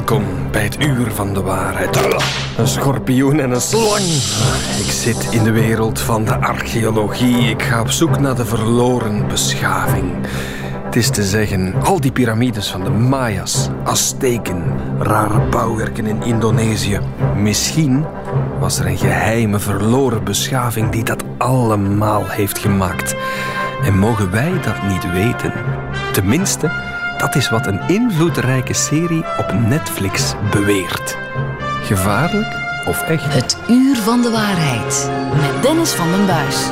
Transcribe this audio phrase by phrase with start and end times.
[0.00, 2.00] Welkom bij het uur van de waarheid.
[2.58, 4.04] Een schorpioen en een slang.
[4.78, 7.50] Ik zit in de wereld van de archeologie.
[7.50, 10.12] Ik ga op zoek naar de verloren beschaving.
[10.84, 14.62] Het is te zeggen, al die piramides van de Mayas, Azteken,
[14.98, 17.00] rare bouwwerken in Indonesië.
[17.36, 18.04] Misschien
[18.60, 23.14] was er een geheime verloren beschaving die dat allemaal heeft gemaakt.
[23.82, 25.52] En mogen wij dat niet weten?
[26.12, 26.70] Tenminste,
[27.20, 31.16] dat is wat een invloedrijke serie op Netflix beweert.
[31.82, 32.46] Gevaarlijk
[32.86, 33.34] of echt?
[33.34, 36.70] Het uur van de waarheid met Dennis van den Buis.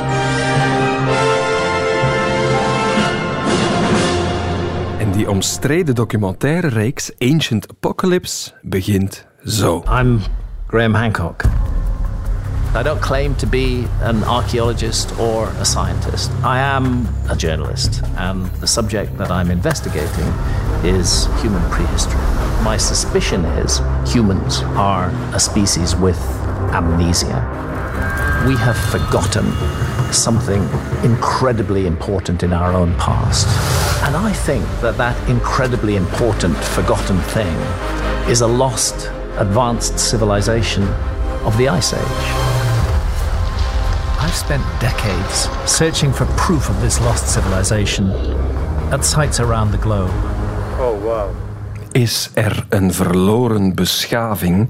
[4.99, 9.83] En die omstreden documentaire reeks Ancient Apocalypse begint zo.
[9.99, 10.19] I'm
[10.67, 11.41] Graham Hancock.
[12.75, 16.29] I don't claim to be an archaeologist or a scientist.
[16.43, 20.27] I am a journalist, and the subject that I'm investigating
[20.85, 22.21] is human prehistory.
[22.63, 26.19] My suspicion is humans are a species with
[26.71, 27.43] amnesia.
[28.47, 29.51] We have forgotten
[30.13, 30.61] something
[31.03, 33.47] incredibly important in our own past.
[34.05, 37.55] And I think that that incredibly important forgotten thing
[38.29, 40.83] is a lost, advanced civilization
[41.43, 42.48] of the Ice Age.
[44.21, 48.11] I've spent decades searching for proof of this lost civilization
[48.91, 50.11] at sites around the globe.
[50.77, 51.48] Oh, wow.
[51.99, 54.69] Is er een verloren beschaving?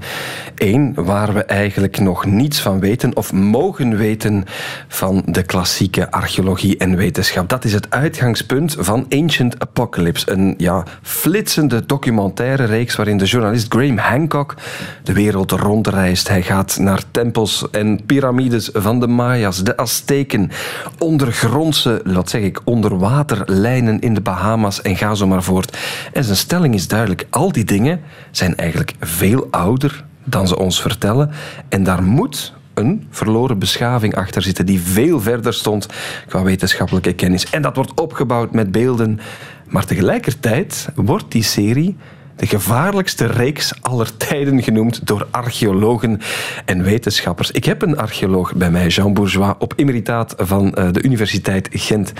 [0.54, 4.44] Eén waar we eigenlijk nog niets van weten of mogen weten
[4.88, 7.48] van de klassieke archeologie en wetenschap.
[7.48, 10.30] Dat is het uitgangspunt van Ancient Apocalypse.
[10.30, 14.54] Een ja, flitsende documentaire reeks waarin de journalist Graham Hancock
[15.02, 16.28] de wereld rondreist.
[16.28, 20.50] Hij gaat naar tempels en piramides van de Mayas, de Azteken,
[20.98, 25.76] ondergrondse, laat zeg ik, onderwaterlijnen in de Bahamas en ga zo maar voort.
[26.12, 30.80] En zijn stelling is duidelijk al die dingen zijn eigenlijk veel ouder dan ze ons
[30.80, 31.30] vertellen.
[31.68, 35.86] En daar moet een verloren beschaving achter zitten die veel verder stond
[36.28, 37.50] qua wetenschappelijke kennis.
[37.50, 39.20] En dat wordt opgebouwd met beelden.
[39.68, 41.96] Maar tegelijkertijd wordt die serie
[42.40, 46.20] de gevaarlijkste reeks aller tijden genoemd door archeologen
[46.64, 47.50] en wetenschappers.
[47.50, 52.12] Ik heb een archeoloog bij mij, Jean Bourgeois, op emeritaat van eh, de Universiteit Gent.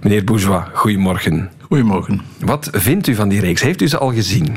[0.00, 1.50] Meneer Bourgeois, goedemorgen.
[1.72, 2.20] Goedemorgen.
[2.40, 3.62] Wat vindt u van die reeks?
[3.62, 4.56] Heeft u ze al gezien?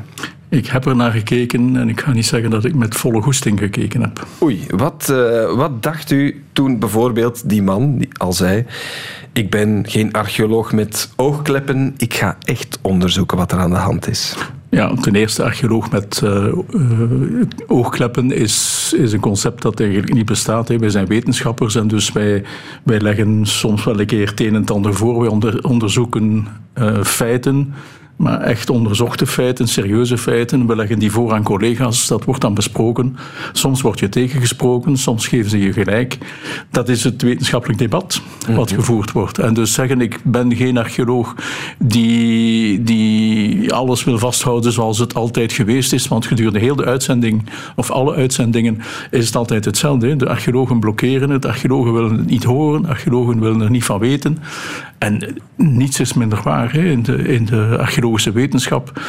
[0.49, 3.59] Ik heb er naar gekeken en ik ga niet zeggen dat ik met volle goesting
[3.59, 4.27] gekeken heb.
[4.41, 8.65] Oei, wat, uh, wat dacht u toen bijvoorbeeld die man die al zei:
[9.33, 14.07] Ik ben geen archeoloog met oogkleppen, ik ga echt onderzoeken wat er aan de hand
[14.07, 14.35] is?
[14.75, 20.25] Ja, ten eerste, archeoloog met uh, uh, oogkleppen is, is een concept dat eigenlijk niet
[20.25, 20.67] bestaat.
[20.67, 20.77] Hè.
[20.77, 22.43] Wij zijn wetenschappers en dus wij,
[22.83, 25.19] wij leggen soms wel een keer het een en het ander voor.
[25.19, 26.47] Wij onder, onderzoeken
[26.77, 27.73] uh, feiten
[28.15, 30.67] maar echt onderzochte feiten, serieuze feiten.
[30.67, 33.17] We leggen die voor aan collega's, dat wordt dan besproken.
[33.51, 36.17] Soms word je tegengesproken, soms geven ze je gelijk.
[36.71, 38.79] Dat is het wetenschappelijk debat wat mhm.
[38.79, 39.37] gevoerd wordt.
[39.37, 41.35] En dus zeggen, ik ben geen archeoloog
[41.77, 47.49] die, die alles wil vasthouden zoals het altijd geweest is, want gedurende heel de uitzending,
[47.75, 48.81] of alle uitzendingen,
[49.11, 50.15] is het altijd hetzelfde.
[50.15, 54.37] De archeologen blokkeren het, archeologen willen het niet horen, archeologen willen er niet van weten.
[54.97, 56.89] En niets is minder waar hè.
[56.89, 59.01] in de, in de archeologische wetenschap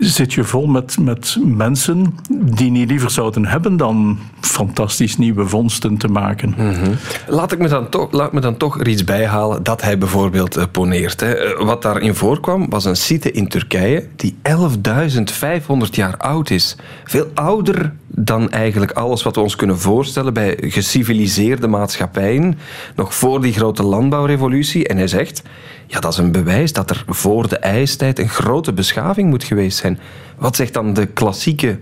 [0.00, 5.96] zit je vol met, met mensen die niet liever zouden hebben dan fantastisch nieuwe vondsten
[5.96, 6.54] te maken.
[6.56, 6.92] Mhm.
[7.26, 10.56] laat, ik me dan toch, laat me dan toch er iets bijhalen dat hij bijvoorbeeld
[10.56, 11.20] uh, poneert.
[11.20, 11.34] Hè.
[11.34, 16.76] Eh, wat daarin voorkwam was een site in Turkije die 11.500 jaar oud is.
[17.04, 22.58] Veel ouder dan eigenlijk alles wat we ons kunnen voorstellen bij geciviliseerde maatschappijen,
[22.96, 24.88] nog voor die grote landbouwrevolutie.
[24.88, 25.42] En hij zegt,
[25.90, 29.78] ja, dat is een bewijs dat er voor de ijstijd een grote beschaving moet geweest
[29.78, 29.98] zijn.
[30.38, 31.78] Wat zegt dan de klassieke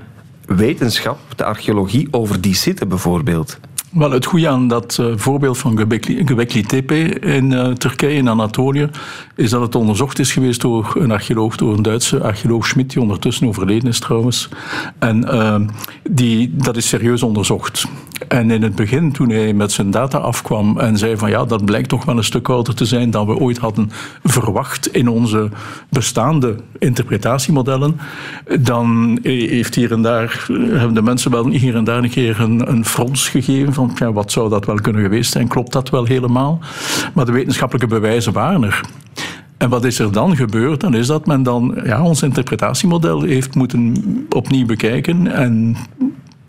[0.46, 3.58] wetenschap, de archeologie, over die zitten bijvoorbeeld?
[3.92, 8.90] Wel, het goede aan dat uh, voorbeeld van Göbekli Tepe in uh, Turkije, in Anatolië,
[9.36, 13.02] is dat het onderzocht is geweest door een archeoloog, door een Duitse archeoloog Schmidt, die
[13.02, 14.48] ondertussen overleden is trouwens.
[14.98, 15.56] En uh,
[16.10, 17.86] die, dat is serieus onderzocht.
[18.28, 21.64] En in het begin, toen hij met zijn data afkwam en zei van ja, dat
[21.64, 23.90] blijkt toch wel een stuk ouder te zijn dan we ooit hadden
[24.24, 25.48] verwacht in onze
[25.88, 28.00] bestaande interpretatiemodellen,
[28.60, 32.70] dan heeft hier en daar, hebben de mensen wel hier en daar een keer een,
[32.70, 36.04] een frons gegeven van ja, wat zou dat wel kunnen geweest zijn, klopt dat wel
[36.04, 36.58] helemaal?
[37.14, 38.80] Maar de wetenschappelijke bewijzen waren er.
[39.56, 40.80] En wat is er dan gebeurd?
[40.80, 43.96] Dan is dat men dan ja, ons interpretatiemodel heeft moeten
[44.30, 45.76] opnieuw bekijken en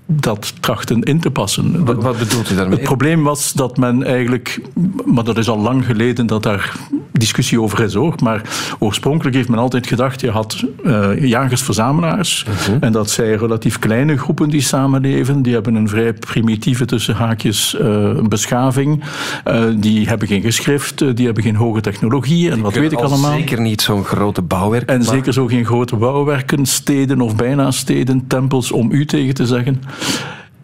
[0.05, 1.85] dat trachten in te passen.
[1.85, 2.77] Wat, wat bedoelt u daarmee?
[2.77, 4.61] Het probleem was dat men eigenlijk,
[5.05, 6.77] maar dat is al lang geleden dat daar
[7.19, 8.15] discussie over is hoor.
[8.23, 8.41] Maar
[8.79, 12.45] oorspronkelijk heeft men altijd gedacht, je had uh, jagers-verzamelaars.
[12.45, 12.77] Mhm.
[12.79, 15.41] En dat zijn relatief kleine groepen die samenleven.
[15.41, 19.03] Die hebben een vrij primitieve tussen haakjes uh, beschaving.
[19.47, 22.51] Uh, die hebben geen geschrift, die hebben geen hoge technologie.
[22.51, 23.37] En wat weet ik allemaal.
[23.37, 24.89] Zeker niet zo'n grote bouwwerk.
[24.89, 29.45] En zeker zo geen grote bouwwerken, steden of bijna steden, tempels om u tegen te
[29.45, 29.81] zeggen.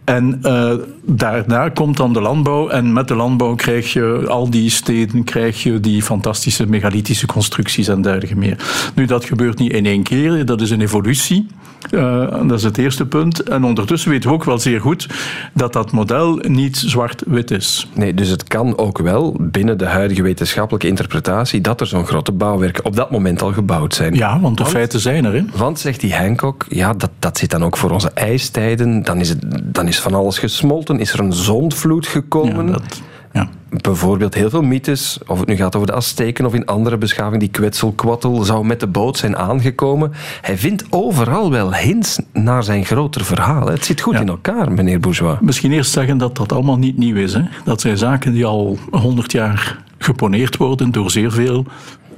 [0.06, 0.74] En uh,
[1.06, 2.70] daarna komt dan de landbouw.
[2.70, 7.88] En met de landbouw krijg je al die steden, krijg je die fantastische megalithische constructies
[7.88, 8.92] en dergelijke meer.
[8.96, 11.48] Nu, dat gebeurt niet in één keer, dat is een evolutie.
[11.92, 13.44] Uh, dat is het eerste punt.
[13.44, 15.08] En ondertussen weten we ook wel zeer goed
[15.54, 17.88] dat dat model niet zwart-wit is.
[17.94, 22.32] Nee, dus het kan ook wel binnen de huidige wetenschappelijke interpretatie dat er zo'n grote
[22.32, 24.14] bouwwerken op dat moment al gebouwd zijn.
[24.14, 25.34] Ja, want de feiten zijn er.
[25.34, 25.44] Hè?
[25.56, 29.04] Want, zegt die Hancock, ja, dat, dat zit dan ook voor onze ijstijden.
[29.04, 31.00] Dan is, het, dan is van alles gesmolten.
[31.00, 32.66] Is er een zondvloed gekomen?
[32.66, 33.02] Ja, dat,
[33.34, 33.50] ja.
[33.82, 37.40] Bijvoorbeeld heel veel mythes, of het nu gaat over de Azteken of in andere beschavingen,
[37.40, 40.12] die kwetselkwattel zou met de boot zijn aangekomen.
[40.42, 43.68] Hij vindt overal wel hints naar zijn groter verhaal.
[43.68, 45.38] Het zit goed in elkaar, meneer Bourgeois.
[45.42, 47.34] Misschien eerst zeggen dat dat allemaal niet nieuw is.
[47.34, 47.42] Hè?
[47.64, 51.66] Dat zijn zaken die al honderd jaar geponeerd worden door zeer veel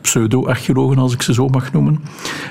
[0.07, 1.99] pseudo-archeologen, als ik ze zo mag noemen.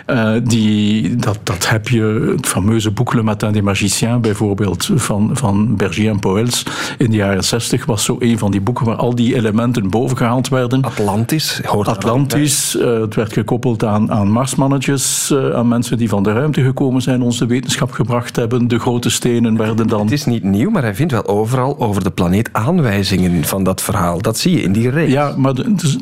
[0.06, 5.30] Uh, die, dat, dat heb je, het fameuze boek Le Matin des Magiciens bijvoorbeeld, van,
[5.32, 6.62] van Berger en Poels
[6.98, 10.48] in de jaren 60, was zo een van die boeken waar al die elementen bovengehaald
[10.48, 10.82] werden.
[10.82, 16.22] Atlantis, hoort Atlantis, uh, het werd gekoppeld aan, aan Marsmannetjes, uh, aan mensen die van
[16.22, 18.68] de ruimte gekomen zijn, ons de wetenschap gebracht hebben.
[18.68, 20.00] De grote stenen werden dan...
[20.00, 23.82] Het is niet nieuw, maar hij vindt wel overal over de planeet aanwijzingen van dat
[23.82, 24.22] verhaal.
[24.22, 25.12] Dat zie je in die reeks.
[25.12, 25.54] Ja, maar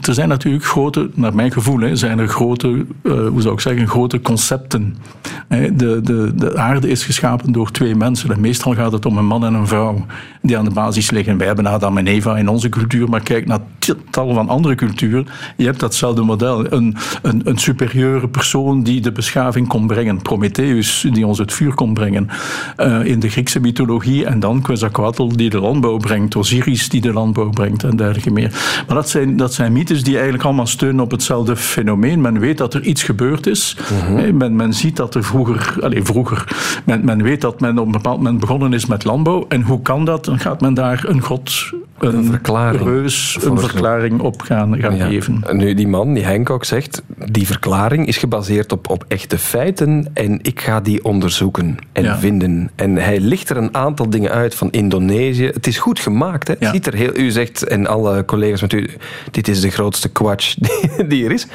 [0.03, 2.69] er zijn natuurlijk grote, naar mijn gevoel, hè, zijn er grote,
[3.03, 4.97] uh, hoe zou ik zeggen, grote concepten.
[5.49, 8.31] De, de, de aarde is geschapen door twee mensen.
[8.31, 10.07] En meestal gaat het om een man en een vrouw
[10.43, 11.37] die aan de basis liggen.
[11.37, 13.61] Wij hebben Adam en Eva in onze cultuur, maar kijk naar
[14.11, 15.27] tal van andere culturen.
[15.57, 16.73] Je hebt datzelfde model.
[16.73, 20.23] Een, een, een superieure persoon die de beschaving kon brengen.
[20.23, 22.29] Prometheus, die ons het vuur kon brengen.
[22.77, 24.27] Uh, in de Griekse mythologie.
[24.27, 26.37] En dan Quetzalcoatl, die de landbouw brengt.
[26.37, 27.85] Osiris, die de landbouw brengt.
[27.85, 28.83] En dergelijke meer.
[28.87, 32.21] Maar dat zijn, dat zijn mythes die eigenlijk allemaal steunen op hetzelfde fenomeen.
[32.21, 33.77] Men weet dat er iets gebeurd is.
[34.11, 35.77] Mm men, men ziet dat er vroeger...
[35.81, 36.45] Allez, vroeger
[36.85, 39.45] men, men weet dat men op een bepaald moment begonnen is met landbouw.
[39.49, 40.25] En hoe kan dat?
[40.25, 44.97] Dan gaat men daar een god een, een verklaring, reus, een verklaring op gaan, gaan
[44.97, 45.07] ja.
[45.07, 45.45] geven.
[45.53, 47.03] Nu, die man, die Hancock, zegt...
[47.31, 52.19] die verklaring is gebaseerd op, op echte feiten en ik ga die onderzoeken en ja.
[52.19, 52.71] vinden.
[52.75, 55.47] En hij licht er een aantal dingen uit van Indonesië.
[55.47, 56.49] Het is goed gemaakt.
[56.49, 56.55] Hè?
[56.59, 56.73] Ja.
[56.73, 58.91] Ziet er heel, u zegt, en alle collega's met u...
[59.31, 61.47] dit is de grootste kwatsch die, die er is.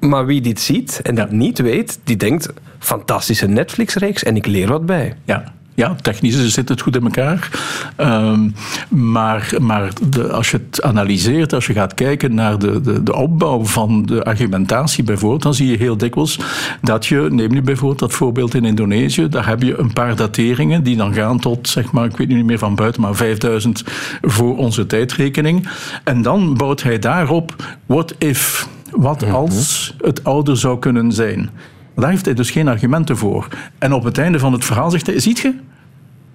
[0.00, 2.52] Maar wie dit ziet en dat niet weet, die denkt...
[2.78, 5.14] fantastische Netflix-reeks en ik leer wat bij.
[5.24, 7.50] Ja, ja, technisch zit het goed in elkaar.
[7.96, 8.54] Um,
[8.88, 13.14] maar maar de, als je het analyseert, als je gaat kijken naar de, de, de
[13.14, 16.38] opbouw van de argumentatie bijvoorbeeld, dan zie je heel dikwijls
[16.82, 20.82] dat je, neem nu bijvoorbeeld dat voorbeeld in Indonesië, daar heb je een paar dateringen
[20.82, 23.84] die dan gaan tot, zeg maar, ik weet niet meer van buiten, maar 5000
[24.22, 25.68] voor onze tijdrekening.
[26.04, 27.54] En dan bouwt hij daarop,
[27.86, 31.50] what if, wat als het ouder zou kunnen zijn.
[31.96, 33.48] Daar heeft hij dus geen argumenten voor.
[33.78, 35.54] En op het einde van het verhaal zegt hij, ziet je,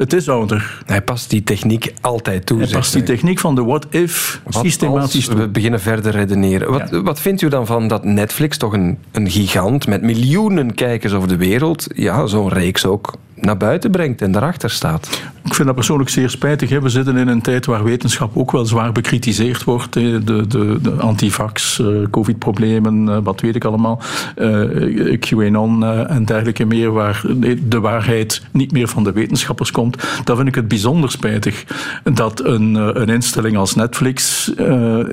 [0.02, 0.84] het is ouder.
[0.86, 2.60] Hij past die techniek altijd toe.
[2.60, 5.36] Hij past die techniek van de what-if systematisch toe.
[5.36, 6.72] We beginnen verder redeneren.
[6.72, 7.02] Wat, ja.
[7.02, 11.28] wat vindt u dan van dat Netflix, toch een, een gigant met miljoenen kijkers over
[11.28, 15.10] de wereld, ja, zo'n reeks ook naar buiten brengt en daarachter staat.
[15.44, 16.80] Ik vind dat persoonlijk zeer spijtig.
[16.80, 19.94] We zitten in een tijd waar wetenschap ook wel zwaar bekritiseerd wordt.
[19.94, 24.02] De, de, de antivax, eh, covid-problemen, eh, wat weet ik allemaal,
[24.38, 27.24] uh, QAnon en dergelijke meer, waar
[27.68, 30.04] de waarheid niet meer van de wetenschappers komt.
[30.24, 31.66] Dan vind ik het bijzonder spijtig
[32.04, 34.52] dat een, een instelling als Netflix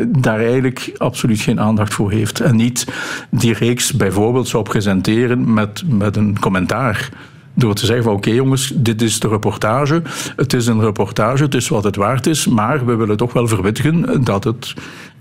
[0.09, 2.41] daar eigenlijk absoluut geen aandacht voor heeft.
[2.41, 2.87] En niet
[3.31, 7.11] die reeks bijvoorbeeld zou presenteren met, met een commentaar.
[7.59, 10.03] Door te zeggen van oké okay, jongens, dit is de reportage.
[10.37, 12.47] Het is een reportage, het is wat het waard is.
[12.47, 14.75] Maar we willen toch wel verwittigen dat het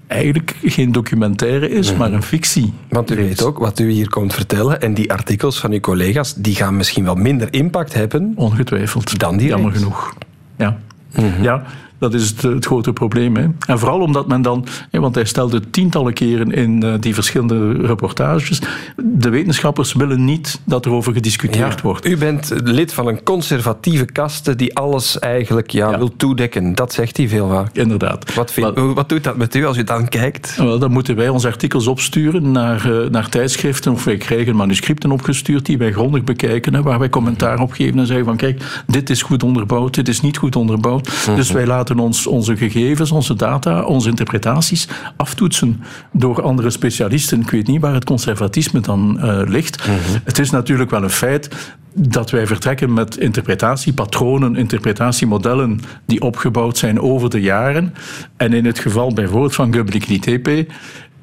[0.08, 2.74] eigenlijk geen documentaire is, maar een fictie.
[2.90, 4.82] Want u weet ook wat u hier komt vertellen.
[4.82, 8.34] En die artikels van uw collega's, die gaan misschien wel minder impact hebben.
[8.36, 9.20] Ongetwijfeld.
[9.20, 10.14] Dan die Jammer genoeg.
[10.58, 10.80] Ja.
[11.16, 11.44] Mm -hmm.
[11.44, 11.64] Ja,
[12.00, 13.36] dat is het, het grote probleem.
[13.36, 13.48] Hè.
[13.68, 18.62] En vooral omdat men dan, want hij stelde tientallen keren in uh, die verschillende reportages,
[18.96, 22.06] de wetenschappers willen niet dat er over gediscuteerd ja, wordt.
[22.06, 25.98] U bent lid van een conservatieve kaste die alles eigenlijk ja, ja.
[25.98, 26.76] wil toedekken.
[26.76, 27.76] Dat zegt hij veel vaak.
[27.76, 28.34] Inderdaad.
[28.34, 30.56] Wat, vind, maar, wat doet dat met u als u dan kijkt?
[30.56, 35.12] Wel, dan moeten wij onze artikels opsturen naar, uh, naar tijdschriften of wij krijgen manuscripten
[35.12, 38.84] opgestuurd die wij grondig bekijken, hè, waar wij commentaar op geven en zeggen van kijk,
[38.88, 41.08] dit is goed onderbouwd, dit is niet goed onderbouwd.
[41.08, 41.36] Mm -hmm.
[41.36, 47.42] Dus wij laten laten ons onze gegevens, onze data, onze interpretaties aftoetsen door andere specialisten.
[47.42, 49.88] Ik weet niet waar het conservatisme dan uh, ligt.
[50.24, 51.50] Het is natuurlijk wel een feit
[51.94, 57.94] dat wij vertrekken met interpretatiepatronen, interpretatiemodellen die opgebouwd zijn over de jaren.
[58.38, 60.68] En in het geval bijvoorbeeld van Göbekli Tepe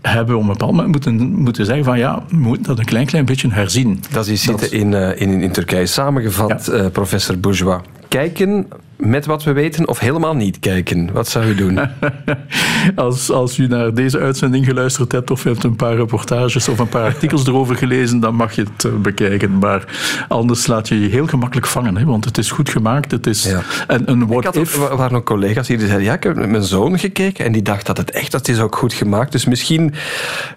[0.01, 2.85] hebben we op een bepaald moment moeten, moeten zeggen van ja, we moeten dat een
[2.85, 4.03] klein, klein beetje herzien.
[4.11, 6.73] Dat is zitten in, uh, in, in Turkije samengevat, ja.
[6.73, 7.81] uh, professor Bourgeois.
[8.09, 8.67] Kijken
[8.97, 11.13] met wat we weten of helemaal niet kijken?
[11.13, 11.79] Wat zou u doen?
[12.95, 16.89] als, als u naar deze uitzending geluisterd hebt of hebt een paar reportages of een
[16.89, 19.59] paar artikels erover gelezen, dan mag je het bekijken.
[19.59, 19.85] Maar
[20.29, 23.11] anders laat je je heel gemakkelijk vangen, hè, want het is goed gemaakt.
[23.11, 23.63] Het is ja.
[23.87, 24.91] en een what ik had, if.
[24.91, 27.63] Er waren ook collega's die zeiden, ja, ik heb met mijn zoon gekeken en die
[27.63, 29.33] dacht dat het echt, dat is ook goed gemaakt.
[29.33, 29.95] Dus misschien,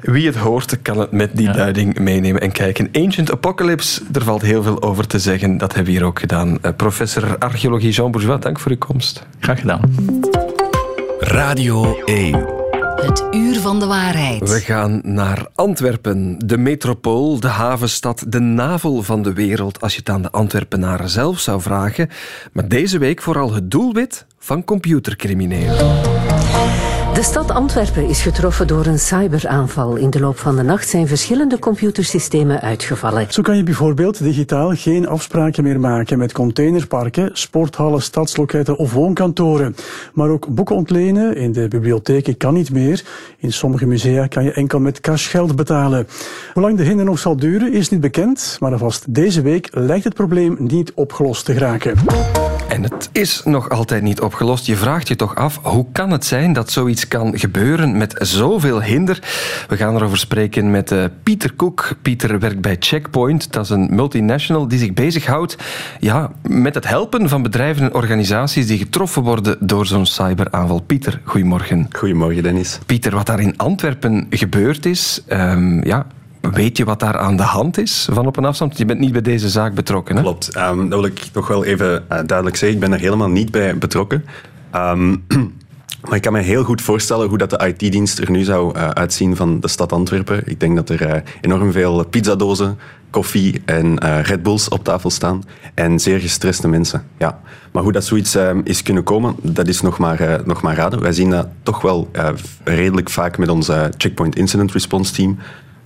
[0.01, 1.53] wie het hoort, kan het met die ja.
[1.53, 2.89] duiding meenemen en kijken.
[2.91, 5.57] Ancient Apocalypse, er valt heel veel over te zeggen.
[5.57, 6.49] Dat hebben we hier ook gedaan.
[6.49, 9.25] Uh, professor archeologie Jean Bourgeois, dank voor uw komst.
[9.39, 9.81] Graag gedaan.
[11.19, 12.45] Radio 1.
[12.95, 14.49] Het uur van de waarheid.
[14.49, 19.99] We gaan naar Antwerpen, de metropool, de havenstad, de navel van de wereld, als je
[19.99, 22.09] het aan de Antwerpenaren zelf zou vragen.
[22.51, 26.26] Maar deze week vooral het doelwit van computercriminelen.
[27.17, 29.95] De stad Antwerpen is getroffen door een cyberaanval.
[29.95, 33.25] In de loop van de nacht zijn verschillende computersystemen uitgevallen.
[33.29, 39.75] Zo kan je bijvoorbeeld digitaal geen afspraken meer maken met containerparken, sporthallen, stadsloketten of woonkantoren.
[40.13, 43.03] Maar ook boeken ontlenen in de bibliotheken kan niet meer.
[43.37, 46.07] In sommige musea kan je enkel met cashgeld betalen.
[46.53, 50.03] Hoe lang de hinder nog zal duren is niet bekend, maar alvast deze week lijkt
[50.03, 51.95] het probleem niet opgelost te geraken.
[52.77, 54.65] En het is nog altijd niet opgelost.
[54.65, 58.81] Je vraagt je toch af, hoe kan het zijn dat zoiets kan gebeuren met zoveel
[58.81, 59.19] hinder?
[59.67, 61.89] We gaan erover spreken met uh, Pieter Koek.
[62.01, 63.51] Pieter werkt bij Checkpoint.
[63.53, 65.57] Dat is een multinational die zich bezighoudt
[65.99, 70.79] ja, met het helpen van bedrijven en organisaties die getroffen worden door zo'n cyberaanval.
[70.79, 71.87] Pieter, goedemorgen.
[71.91, 72.79] Goedemorgen, Dennis.
[72.85, 76.05] Pieter, wat daar in Antwerpen gebeurd is, um, ja,
[76.41, 78.77] Weet je wat daar aan de hand is van op een afstand?
[78.77, 80.21] Je bent niet bij deze zaak betrokken, hè?
[80.21, 80.55] Klopt.
[80.55, 82.77] Um, dat wil ik nog wel even uh, duidelijk zeggen.
[82.77, 84.25] Ik ben er helemaal niet bij betrokken.
[84.75, 85.25] Um,
[86.07, 88.89] maar ik kan me heel goed voorstellen hoe dat de IT-dienst er nu zou uh,
[88.89, 90.41] uitzien van de stad Antwerpen.
[90.45, 92.77] Ik denk dat er uh, enorm veel pizzadozen,
[93.09, 95.43] koffie en Red Bulls op tafel staan.
[95.73, 97.03] En zeer gestreste mensen.
[97.17, 97.39] Ja.
[97.71, 101.01] Maar hoe dat zoiets ehm, is kunnen komen, dat is nog maar, nog maar raden.
[101.01, 102.09] Wij zien dat toch wel
[102.63, 105.37] redelijk vaak met ons Checkpoint Incident Response Team.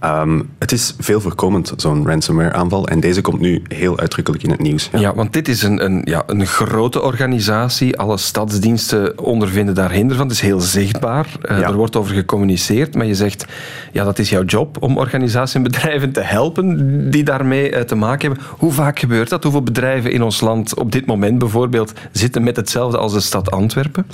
[0.06, 2.88] Um, het is veel voorkomend, zo'n ransomware-aanval.
[2.88, 4.90] En deze komt nu heel uitdrukkelijk in het nieuws.
[4.92, 7.98] Ja, ja want dit is een, een, ja, een grote organisatie.
[7.98, 10.28] Alle stadsdiensten ondervinden daar hinder van.
[10.28, 11.28] Het is heel zichtbaar.
[11.42, 11.68] Uh, ja.
[11.68, 12.96] Er wordt over gecommuniceerd.
[12.96, 13.46] Maar je zegt,
[13.92, 17.96] ja, dat is jouw job om organisaties en bedrijven te helpen die daarmee uh, te
[17.96, 18.46] maken hebben.
[18.58, 19.44] Hoe vaak gebeurt dat?
[19.44, 23.52] Hoeveel bedrijven in ons land op dit moment bijvoorbeeld zitten met hetzelfde als de stad
[23.52, 24.06] Antwerpen?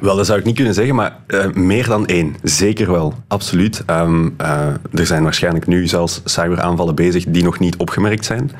[0.00, 2.36] Wel, dat zou ik niet kunnen zeggen, maar uh, meer dan één.
[2.42, 3.82] Zeker wel, absoluut.
[3.86, 8.50] Um, uh, er zijn waarschijnlijk nu zelfs cyberaanvallen bezig die nog niet opgemerkt zijn.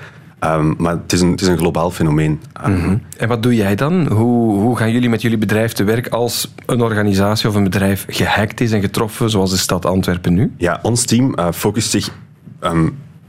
[0.45, 2.41] Um, maar het is, een, het is een globaal fenomeen.
[2.67, 3.03] Um, mm -hmm.
[3.17, 4.13] En wat doe jij dan?
[4.13, 8.05] Hoe, hoe gaan jullie met jullie bedrijf te werk als een organisatie of een bedrijf
[8.09, 10.53] gehackt is en getroffen, zoals de stad Antwerpen nu?
[10.57, 12.11] Ja, ons team uh, focust zich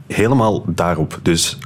[0.06, 1.18] helemaal daarop.
[1.22, 1.58] Dus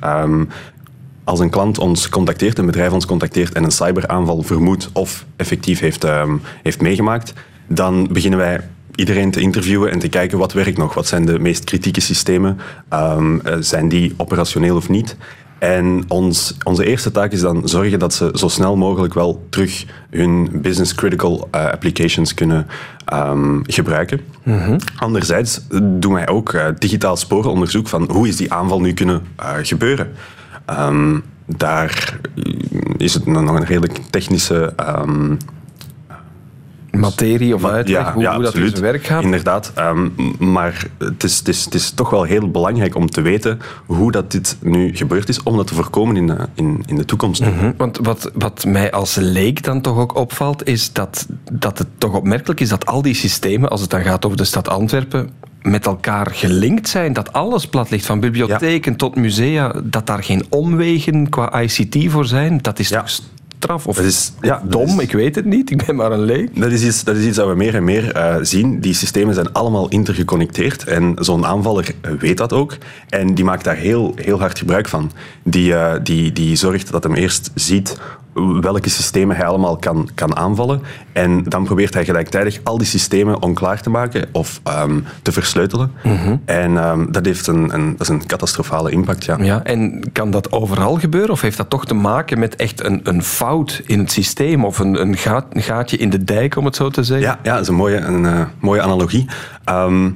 [1.26, 5.80] als een klant ons contacteert, een bedrijf ons contacteert en een cyberaanval vermoedt of effectief
[5.80, 7.32] heeft, um, heeft meegemaakt,
[7.66, 8.60] dan beginnen wij
[8.94, 10.94] iedereen te interviewen en te kijken wat werkt nog.
[10.94, 12.58] Wat zijn de meest kritieke systemen?
[12.92, 15.16] Um, zijn die operationeel of niet?
[15.58, 19.84] En ons, onze eerste taak is dan zorgen dat ze zo snel mogelijk wel terug
[20.10, 22.66] hun business critical uh, applications kunnen
[23.14, 24.20] um, gebruiken.
[24.42, 24.76] Mm -hmm.
[24.96, 29.52] Anderzijds doen wij ook uh, digitaal sporenonderzoek van hoe is die aanval nu kunnen uh,
[29.62, 30.12] gebeuren.
[30.70, 32.20] Um, daar
[32.96, 35.38] is het nog een redelijk technische um,
[36.90, 39.22] materie of uitleg ja, hoe, ja, hoe dat in zijn werk gaat.
[39.22, 43.20] Inderdaad, um, maar het is, het, is, het is toch wel heel belangrijk om te
[43.20, 46.96] weten hoe dat dit nu gebeurd is, om dat te voorkomen in de, in, in
[46.96, 47.44] de toekomst.
[47.44, 47.74] Mm -hmm.
[47.76, 52.14] Want wat, wat mij als leek dan toch ook opvalt, is dat, dat het toch
[52.14, 55.30] opmerkelijk is dat al die systemen, als het dan gaat over de stad Antwerpen,
[55.66, 57.12] met elkaar gelinkt zijn.
[57.12, 58.98] Dat alles plat ligt, van bibliotheken ja.
[58.98, 59.74] tot musea.
[59.84, 62.58] Dat daar geen omwegen qua ICT voor zijn.
[62.62, 63.00] Dat is ja.
[63.00, 63.10] toch
[63.58, 63.86] straf?
[63.86, 65.70] Of, is, ja, dom, is, ik weet het niet.
[65.70, 66.60] Ik ben maar een leek.
[66.60, 68.80] Dat is iets dat, is iets dat we meer en meer uh, zien.
[68.80, 70.84] Die systemen zijn allemaal intergeconnecteerd.
[70.84, 72.76] En zo'n aanvaller weet dat ook.
[73.08, 75.12] En die maakt daar heel, heel hard gebruik van.
[75.42, 77.98] Die, uh, die, die zorgt dat hem eerst ziet
[78.60, 80.82] welke systemen hij allemaal kan, kan aanvallen.
[81.12, 85.92] En dan probeert hij gelijktijdig al die systemen onklaar te maken of ehm, te versleutelen.
[86.44, 89.36] En ehm, dat heeft een, een, dat is een catastrofale impact, ja.
[89.40, 91.30] Ja, en kan dat overal gebeuren?
[91.30, 94.64] Of heeft dat toch te maken met echt een, een fout in het systeem?
[94.64, 97.26] Of een, een, gaat, een gaatje in de dijk, om het zo te zeggen?
[97.26, 99.26] Ja, ja dat is een mooie, een, eh, mooie analogie.
[99.64, 100.10] Ehm,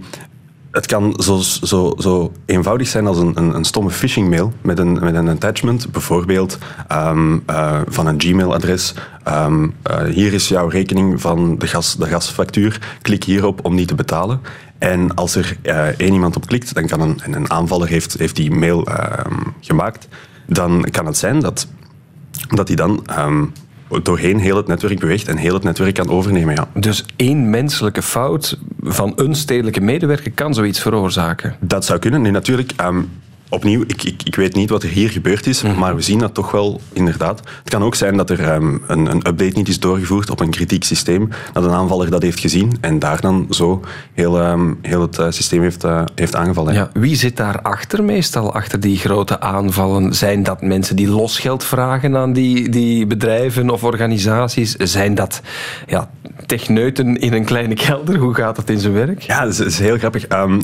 [0.70, 4.78] het kan zo, zo, zo eenvoudig zijn als een, een, een stomme phishing mail met
[4.78, 6.58] een, met een attachment, bijvoorbeeld
[6.88, 8.94] ehm, eh, van een Gmail-adres.
[9.24, 12.98] Ehm, eh, hier is jouw rekening van de, gas, de gasfactuur.
[13.02, 14.40] Klik hierop om die te betalen.
[14.78, 18.36] En als er uh, één iemand op klikt, dan kan een, een aanvaller heeft, heeft
[18.36, 20.08] die mail ehm, gemaakt,
[20.46, 21.66] dan kan het zijn dat,
[22.48, 23.06] dat hij dan
[24.02, 26.54] doorheen heel het netwerk beweegt en heel het netwerk kan overnemen.
[26.54, 26.68] Ja.
[26.74, 31.56] Dus één menselijke fout van een stedelijke medewerker kan zoiets veroorzaken?
[31.60, 32.22] Dat zou kunnen.
[32.22, 33.10] Nu, natuurlijk, um,
[33.50, 35.78] opnieuw, ik, ik, ik weet niet wat er hier gebeurd is, mhm.
[35.78, 37.40] maar we zien dat toch wel inderdaad.
[37.58, 40.50] Het kan ook zijn dat er um, een, een, update niet is doorgevoerd op een
[40.50, 43.80] kritiek systeem, dat een aanvaller dat heeft gezien en daar dan zo
[44.14, 46.74] heel, um, heel het uh, systeem heeft, uh, heeft aangevallen.
[46.74, 50.14] Ja, wie zit daar achter meestal, achter die grote aanvallen?
[50.14, 54.74] Zijn dat mensen die losgeld vragen aan die, die bedrijven of organisaties?
[54.74, 55.40] Zijn dat
[55.86, 56.10] ja,
[56.46, 58.16] techneuten in een kleine kelder?
[58.16, 59.22] Hoe gaat dat in zijn werk?
[59.22, 60.32] Ja, dat is, is heel grappig.
[60.32, 60.62] Um,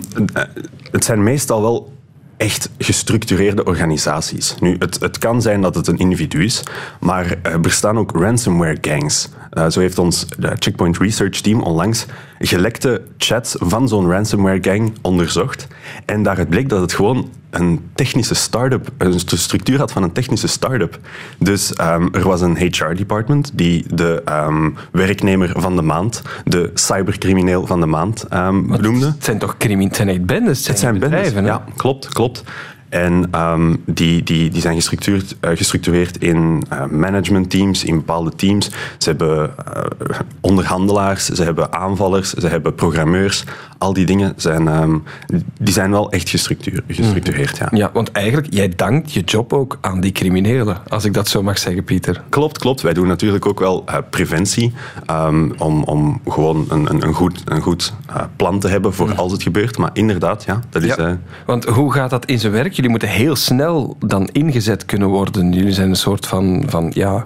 [0.90, 1.96] het zijn meestal wel
[2.37, 4.55] echt gestructureerde organisaties.
[4.61, 6.62] Nu, het, het kan zijn dat het een individu is,
[7.00, 9.28] maar er bestaan ook ransomware gangs.
[9.59, 12.07] Uh, zo heeft ons Checkpoint Research Team onlangs
[12.39, 15.67] gelekte chats van zo'n ransomware gang onderzocht.
[16.05, 20.47] En daaruit bleek dat het gewoon een technische start-up, een structuur had van een technische
[20.47, 20.99] start-up.
[21.39, 27.67] Dus um, er was een HR-department die de um, werknemer van de maand, de cybercrimineel
[27.67, 29.07] van de maand um, benoemde.
[29.07, 30.67] Het zijn toch criminele bendes?
[30.67, 32.43] Het zijn, bedrijven, bendes, ja, klopt, klopt.
[32.88, 38.71] En um, die, die, die zijn gestructureerd, uh, gestructureerd in uh, managementteams, in bepaalde teams.
[38.99, 43.45] Ze hebben uh, onderhandelaars, ze hebben aanvallers, ze hebben programmeurs.
[43.78, 45.02] Al die dingen zijn, um,
[45.61, 47.57] die zijn wel echt gestructureerd.
[47.57, 47.69] Ja.
[47.71, 51.43] ja, want eigenlijk, jij dankt je job ook aan die criminelen, als ik dat zo
[51.43, 52.23] mag zeggen, Pieter.
[52.28, 52.81] Klopt, klopt.
[52.81, 54.73] Wij doen natuurlijk ook wel preventie,
[55.11, 57.95] um, om, om gewoon een, een, een goed, een goed
[58.37, 59.78] plan te hebben voor als het gebeurt.
[59.78, 60.95] Maar inderdaad, ja, dat is...
[60.95, 62.75] Ja, want hoe gaat dat in zijn werk?
[62.76, 65.52] Jullie moeten heel snel dan ingezet kunnen worden.
[65.52, 67.25] Jullie zijn een soort van, van ja,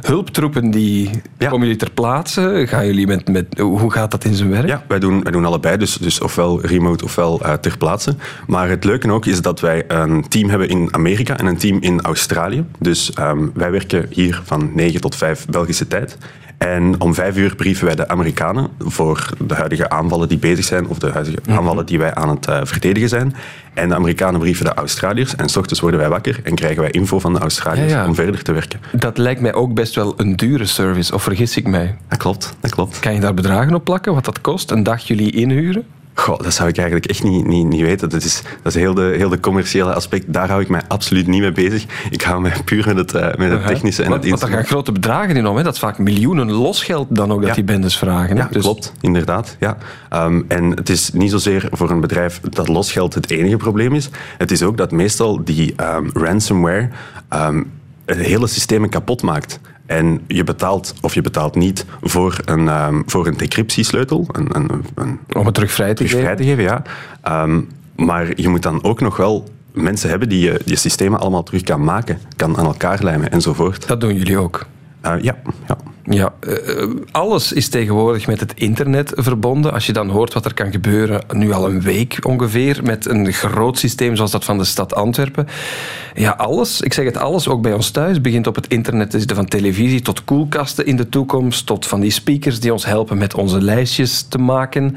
[0.00, 2.64] hulptroepen die komen jullie ter plaatse.
[2.68, 4.68] Gaan jullie met, met, hoe gaat dat in zijn werk?
[4.68, 8.14] Ja, wij doen, wij doen allebei, dus, dus ofwel remote ofwel uh, ter plaatse.
[8.46, 11.78] Maar het leuke ook is dat wij een team hebben in Amerika en een team
[11.80, 12.64] in Australië.
[12.78, 16.18] Dus um, wij werken hier van 9 tot 5 Belgische tijd.
[16.58, 20.86] En om vijf uur brieven wij de Amerikanen voor de huidige aanvallen die bezig zijn,
[20.86, 21.58] of de huidige mhm.
[21.58, 23.34] aanvallen die wij aan het uh, verdedigen zijn.
[23.74, 25.36] En de Amerikanen brieven de Australiërs.
[25.36, 28.42] En s ochtends worden wij wakker en krijgen wij info van de Australiërs om verder
[28.42, 28.80] te werken.
[28.92, 31.96] Dat lijkt mij ook best wel een dure service, of vergis ik mij?
[32.08, 32.98] Dat klopt, dat klopt.
[32.98, 34.70] Kan je daar bedragen op plakken, wat dat kost?
[34.70, 35.84] Een dag jullie inhuren?
[36.18, 38.08] Goh, dat zou ik eigenlijk echt niet, niet, niet weten.
[38.08, 40.32] Dat is, dat is heel, de, heel de commerciële aspect.
[40.32, 41.84] Daar hou ik mij absoluut niet mee bezig.
[42.10, 44.50] Ik hou mij puur met het, uh, met het technische en want, het Want daar
[44.50, 45.56] gaan grote bedragen in om.
[45.56, 45.62] Hè?
[45.62, 48.36] Dat is vaak miljoenen losgeld dan ook dat die bendes vragen.
[48.36, 48.42] Hè?
[48.42, 48.62] Ja, dus...
[48.62, 48.92] klopt.
[49.00, 49.56] Inderdaad.
[49.60, 49.76] Ja.
[50.24, 54.08] Um, en het is niet zozeer voor een bedrijf dat losgeld het enige probleem is.
[54.38, 56.88] Het is ook dat meestal die um, ransomware
[57.34, 57.72] um,
[58.06, 59.60] hele systemen kapot maakt.
[59.86, 64.26] En je betaalt of je betaalt niet voor een, um, voor een decryptiesleutel.
[64.32, 66.20] Een, een, een, Om het terug vrij te geven.
[66.20, 66.82] Vrij te geven ja.
[67.42, 71.42] Um, maar je moet dan ook nog wel mensen hebben die je, je systemen allemaal
[71.42, 73.86] terug kan maken, kan aan elkaar lijmen enzovoort.
[73.86, 74.66] Dat doen jullie ook?
[75.06, 75.36] Uh, ja,
[75.68, 75.76] ja.
[76.08, 79.72] Ja, uh, alles is tegenwoordig met het internet verbonden.
[79.72, 83.32] Als je dan hoort wat er kan gebeuren, nu al een week ongeveer, met een
[83.32, 85.46] groot systeem zoals dat van de stad Antwerpen.
[86.14, 89.34] Ja, alles, ik zeg het alles, ook bij ons thuis, begint op het internet te.
[89.34, 93.34] Van televisie tot koelkasten in de toekomst, tot van die speakers die ons helpen met
[93.34, 94.96] onze lijstjes te maken.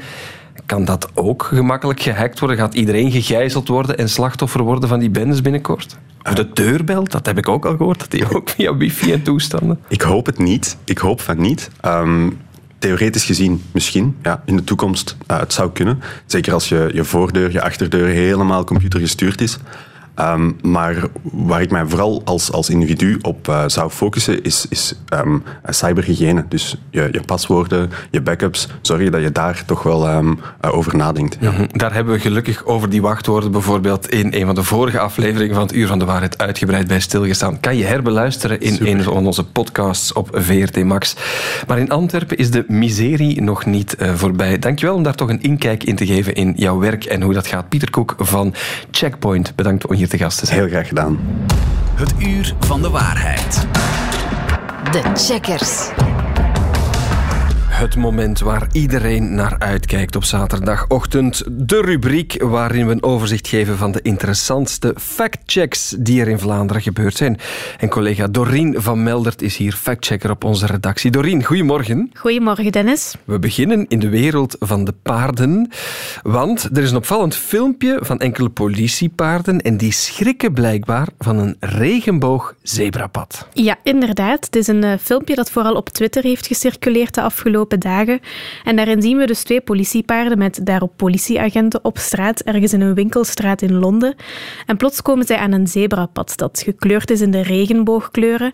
[0.66, 2.56] Kan dat ook gemakkelijk gehackt worden?
[2.56, 5.96] Gaat iedereen gegijzeld worden en slachtoffer worden van die bendes binnenkort?
[6.22, 9.22] Of de deurbel, dat heb ik ook al gehoord, dat die ook via wifi en
[9.22, 9.78] toestanden.
[9.88, 10.76] Ik hoop het niet.
[10.84, 11.70] Ik hoop van niet.
[11.84, 12.38] Um,
[12.78, 14.16] theoretisch gezien misschien.
[14.22, 16.02] Ja, in de toekomst, uh, het zou kunnen.
[16.26, 19.58] Zeker als je, je voordeur, je achterdeur helemaal computergestuurd is.
[20.20, 24.94] Um, maar waar ik mij vooral als, als individu op uh, zou focussen is, is
[25.14, 26.44] um, cyberhygiëne.
[26.48, 30.76] Dus je, je paswoorden, je backups, zorg je dat je daar toch wel um, uh,
[30.76, 31.36] over nadenkt.
[31.40, 31.50] Ja.
[31.50, 31.66] -hmm.
[31.72, 35.62] Daar hebben we gelukkig over die wachtwoorden bijvoorbeeld in een van de vorige afleveringen van
[35.62, 37.60] het Uur van de Waarheid uitgebreid bij stilgestaan.
[37.60, 38.88] Kan je herbeluisteren in Super.
[38.88, 41.16] een van onze podcasts op VRT Max.
[41.66, 44.58] Maar in Antwerpen is de miserie nog niet uh, voorbij.
[44.58, 47.46] Dankjewel om daar toch een inkijk in te geven in jouw werk en hoe dat
[47.46, 47.68] gaat.
[47.68, 48.54] Pieter Koek van
[48.90, 50.58] Checkpoint, bedankt om hier te gast te zijn.
[50.58, 51.18] Heel graag gedaan.
[51.94, 53.66] Het uur van de waarheid.
[54.92, 55.88] De Checkers.
[57.80, 61.42] Het moment waar iedereen naar uitkijkt op zaterdagochtend.
[61.50, 66.82] De rubriek waarin we een overzicht geven van de interessantste factchecks die er in Vlaanderen
[66.82, 67.38] gebeurd zijn.
[67.78, 71.10] En collega Doreen van Meldert is hier factchecker op onze redactie.
[71.10, 72.10] Doreen, goedemorgen.
[72.14, 73.14] Goedemorgen, Dennis.
[73.24, 75.70] We beginnen in de wereld van de paarden.
[76.22, 81.56] Want er is een opvallend filmpje van enkele politiepaarden en die schrikken blijkbaar van een
[81.60, 83.48] regenboog-zebrapad.
[83.52, 84.44] Ja, inderdaad.
[84.44, 88.20] Het is een uh, filmpje dat vooral op Twitter heeft gecirculeerd de afgelopen dagen.
[88.64, 92.94] En daarin zien we dus twee politiepaarden met daarop politieagenten op straat, ergens in een
[92.94, 94.14] winkelstraat in Londen.
[94.66, 98.52] En plots komen zij aan een zebrapad dat gekleurd is in de regenboogkleuren.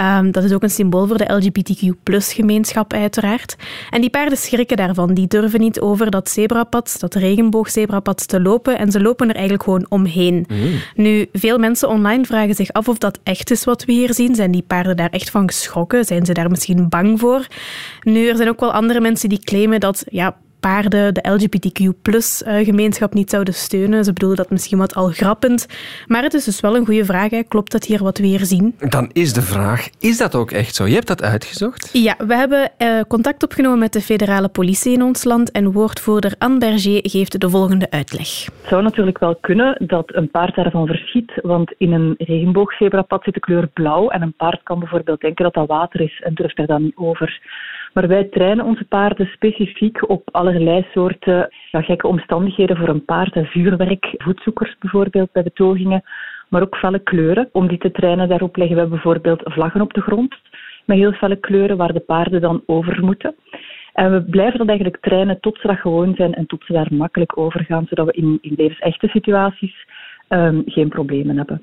[0.00, 3.56] Um, dat is ook een symbool voor de LGBTQ-gemeenschap uiteraard.
[3.90, 5.14] En die paarden schrikken daarvan.
[5.14, 8.78] Die durven niet over dat zebrapad, dat regenboogzebrapad, te lopen.
[8.78, 10.46] En ze lopen er eigenlijk gewoon omheen.
[10.48, 10.72] Mm.
[10.94, 14.34] Nu, veel mensen online vragen zich af of dat echt is wat we hier zien.
[14.34, 16.04] Zijn die paarden daar echt van geschrokken?
[16.04, 17.46] Zijn ze daar misschien bang voor?
[18.02, 23.14] Nu, er zijn ook wel andere mensen die claimen dat ja, paarden de LGBTQ-gemeenschap eh,
[23.14, 24.04] niet zouden steunen.
[24.04, 25.66] Ze bedoelen dat misschien wat al grappend.
[26.06, 27.30] Maar het is dus wel een goede vraag.
[27.30, 27.42] Hè.
[27.42, 28.74] Klopt dat hier wat we hier zien?
[28.78, 30.86] Dan is de vraag, is dat ook echt zo?
[30.86, 31.90] Je hebt dat uitgezocht?
[31.92, 36.34] Ja, we hebben uh, contact opgenomen met de federale politie in ons land en woordvoerder
[36.38, 38.44] Anne Berger geeft de volgende uitleg.
[38.44, 43.34] Het zou natuurlijk wel kunnen dat een paard daarvan verschiet, want in een regenboogzebrapad zit
[43.34, 46.58] de kleur blauw en een paard kan bijvoorbeeld denken dat dat water is en durft
[46.58, 47.40] er dan niet over.
[47.92, 53.38] Maar wij trainen onze paarden specifiek op allerlei soorten ja, gekke omstandigheden voor een paard.
[53.42, 56.02] Vuurwerk, voetzoekers bijvoorbeeld bij betogingen,
[56.48, 57.48] maar ook felle kleuren.
[57.52, 60.36] Om die te trainen, daarop leggen we bijvoorbeeld vlaggen op de grond
[60.84, 63.34] met heel felle kleuren waar de paarden dan over moeten.
[63.92, 66.94] En we blijven dat eigenlijk trainen tot ze dat gewoon zijn en tot ze daar
[66.94, 69.86] makkelijk over gaan, zodat we in, in levensechte situaties
[70.28, 71.62] um, geen problemen hebben.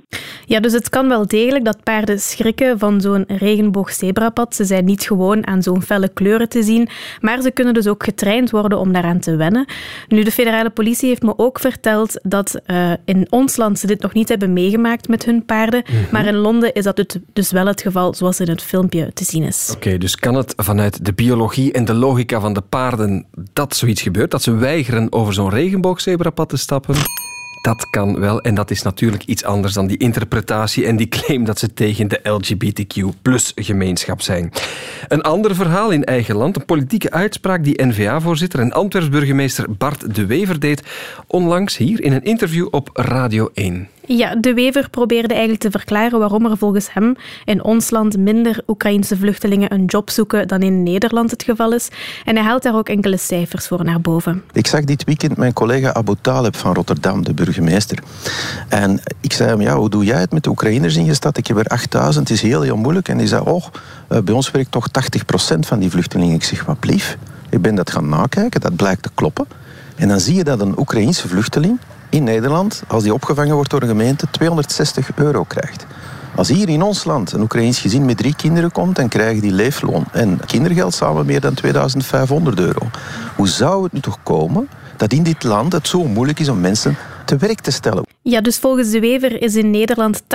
[0.50, 4.56] Ja, dus het kan wel degelijk dat paarden schrikken van zo'n regenboogzebrapad.
[4.56, 6.90] Ze zijn niet gewoon aan zo'n felle kleuren te zien,
[7.22, 9.66] maar ze kunnen dus ook getraind worden om daaraan te wennen.
[10.08, 14.02] Nu, de federale politie heeft me ook verteld dat uh, in ons land ze dit
[14.02, 16.08] nog niet hebben meegemaakt met hun paarden, mm -hmm.
[16.12, 19.44] maar in Londen is dat dus wel het geval zoals in het filmpje te zien
[19.44, 19.68] is.
[19.70, 23.76] Oké, okay, dus kan het vanuit de biologie en de logica van de paarden dat
[23.76, 26.96] zoiets gebeurt, dat ze weigeren over zo'n regenboogzebrapad te stappen?
[27.62, 28.42] Dat kan wel.
[28.42, 32.08] En dat is natuurlijk iets anders dan die interpretatie en die claim dat ze tegen
[32.08, 34.52] de LGBTQ-gemeenschap zijn.
[35.08, 36.56] Een ander verhaal in eigen land.
[36.56, 40.84] Een politieke uitspraak die N-VA-voorzitter en Antwerps-burgemeester Bart de Wever deed
[41.28, 43.88] onlangs hier in een interview op Radio 1.
[44.12, 48.62] Ja, De Wever probeerde eigenlijk te verklaren waarom er volgens hem in ons land minder
[48.68, 51.90] Oekraïnse vluchtelingen een job zoeken dan in Nederland het geval is.
[52.26, 54.44] En hij haalt daar ook enkele cijfers voor naar boven.
[54.54, 58.00] Ik zag dit weekend mijn collega Abu Taleb van Rotterdam, de burgemeester.
[58.70, 61.38] En ik zei hem, ja, hoe doe jij het met de Oekraïners in je stad?
[61.38, 63.08] Ik heb er 8000, het is heel, heel moeilijk.
[63.08, 63.66] En hij zei, oh,
[64.08, 66.36] eh, bij ons werkt toch 80% van die vluchtelingen.
[66.36, 67.18] Ik zeg, wat blief?
[67.50, 69.48] Ik ben dat gaan nakijken, dat blijkt te kloppen.
[69.96, 73.82] En dan zie je dat een Oekraïense vluchteling in Nederland, als die opgevangen wordt door
[73.82, 75.86] een gemeente, 260 euro krijgt.
[76.36, 79.52] Als hier in ons land een Oekraïns gezin met drie kinderen komt, dan krijgen die
[79.52, 82.90] leefloon en kindergeld samen meer dan 2500 euro.
[83.36, 86.60] Hoe zou het nu toch komen dat in dit land het zo moeilijk is om
[86.60, 86.98] mensen
[87.30, 88.04] te werk te stellen.
[88.22, 90.26] Ja, dus volgens de Wever is in Nederland 80%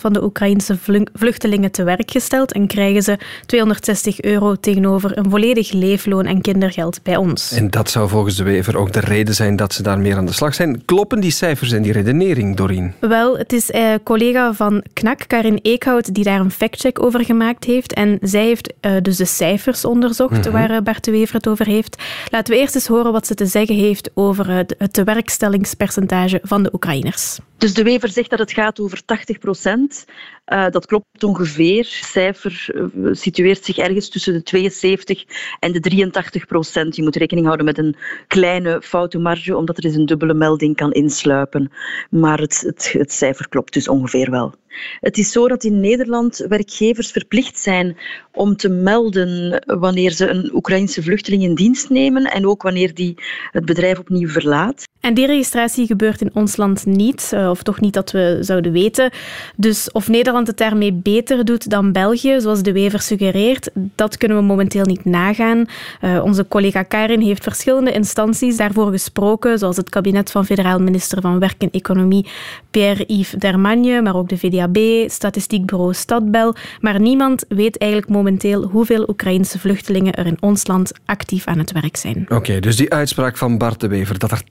[0.00, 0.78] van de Oekraïnse
[1.12, 7.02] vluchtelingen te werk gesteld en krijgen ze 260 euro tegenover een volledig leefloon en kindergeld
[7.02, 7.52] bij ons.
[7.52, 10.26] En dat zou volgens de Wever ook de reden zijn dat ze daar meer aan
[10.26, 10.84] de slag zijn.
[10.84, 12.92] Kloppen die cijfers en die redenering, Doreen?
[13.00, 17.64] Wel, het is eh, collega van KNAK, Karin Eekhout, die daar een factcheck over gemaakt
[17.64, 17.92] heeft.
[17.92, 20.52] En zij heeft uh, dus de cijfers onderzocht mm -hmm.
[20.52, 22.02] waar eh, Bart de Wever het over heeft.
[22.30, 26.08] Laten we eerst eens horen wat ze te zeggen heeft over het tewerkstellingspercentage
[26.42, 27.38] van de Oekraïners.
[27.56, 30.04] Dus de Wever zegt dat het gaat over 80 procent.
[30.46, 31.78] Uh, dat klopt ongeveer.
[31.78, 35.24] Het cijfer uh, situeert zich ergens tussen de 72
[35.60, 36.96] en de 83 procent.
[36.96, 40.92] Je moet rekening houden met een kleine foutenmarge, omdat er eens een dubbele melding kan
[40.92, 41.72] insluipen.
[42.10, 44.54] Maar het, het, het cijfer klopt dus ongeveer wel.
[45.00, 47.96] Het is zo dat in Nederland werkgevers verplicht zijn
[48.32, 53.14] om te melden wanneer ze een Oekraïnse vluchteling in dienst nemen en ook wanneer die
[53.50, 54.88] het bedrijf opnieuw verlaat.
[55.00, 59.10] En die registratie gebeurt in ons land niet, of toch niet dat we zouden weten.
[59.56, 64.36] Dus of Nederland het daarmee beter doet dan België, zoals de Wever suggereert, dat kunnen
[64.36, 65.64] we momenteel niet nagaan.
[66.04, 71.20] Uh, onze collega Karin heeft verschillende instanties daarvoor gesproken, zoals het kabinet van federaal minister
[71.20, 72.26] van Werk en Economie
[72.70, 76.54] Pierre-Yves Dermagne, maar ook de VDAB, statistiekbureau Stadbel.
[76.80, 81.72] Maar niemand weet eigenlijk momenteel hoeveel Oekraïnse vluchtelingen er in ons land actief aan het
[81.72, 82.26] werk zijn.
[82.28, 84.42] Oké, dus die uitspraak van Bart de Wever dat er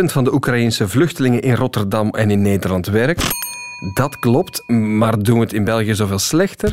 [0.00, 3.28] 80% van de Oekraïnse vluchtelingen in Rotterdam en in Nederland werkt.
[3.80, 6.70] Dat klopt, maar doen we het in België zoveel slechter?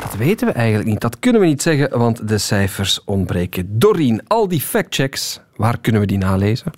[0.00, 1.00] Dat weten we eigenlijk niet.
[1.00, 3.78] Dat kunnen we niet zeggen, want de cijfers ontbreken.
[3.78, 6.72] Doreen, al die factchecks, waar kunnen we die nalezen?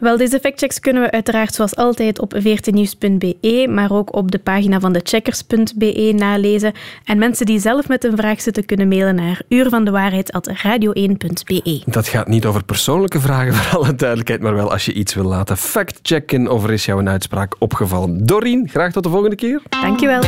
[0.00, 4.80] Wel, deze factchecks kunnen we uiteraard zoals altijd op veertenieuws.be, maar ook op de pagina
[4.80, 6.72] van de checkers.be nalezen.
[7.04, 11.82] En mensen die zelf met een vraag zitten kunnen mailen naar uurvandewaarheid.radio1.be.
[11.86, 15.24] Dat gaat niet over persoonlijke vragen, voor alle duidelijkheid, maar wel als je iets wil
[15.24, 18.26] laten factchecken of er is jou een uitspraak opgevallen.
[18.26, 19.62] Doreen, graag tot de volgende keer.
[19.68, 20.22] Dankjewel.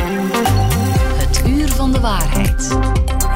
[1.17, 2.77] Het uur van de waarheid.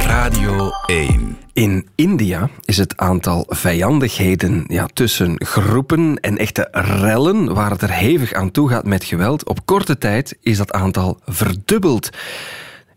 [0.06, 1.38] Radio 1.
[1.54, 7.92] In India is het aantal vijandigheden ja, tussen groepen en echte rellen, waar het er
[7.92, 12.10] hevig aan toe gaat met geweld, op korte tijd is dat aantal verdubbeld.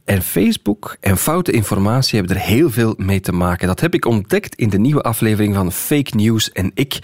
[0.06, 3.66] En Facebook en foute informatie hebben er heel veel mee te maken.
[3.66, 6.98] Dat heb ik ontdekt in de nieuwe aflevering van Fake News en ik.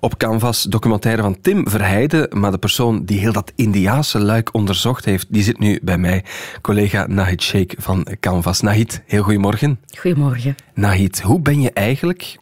[0.00, 2.40] Op Canvas documentaire van Tim Verheijden.
[2.40, 6.24] Maar de persoon die heel dat Indiaanse luik onderzocht heeft, die zit nu bij mij.
[6.60, 8.60] Collega Nahid Sheikh van Canvas.
[8.60, 9.80] Nahid, heel goedemorgen.
[9.98, 10.54] Goedemorgen.
[10.74, 12.38] Nahid, hoe ben je eigenlijk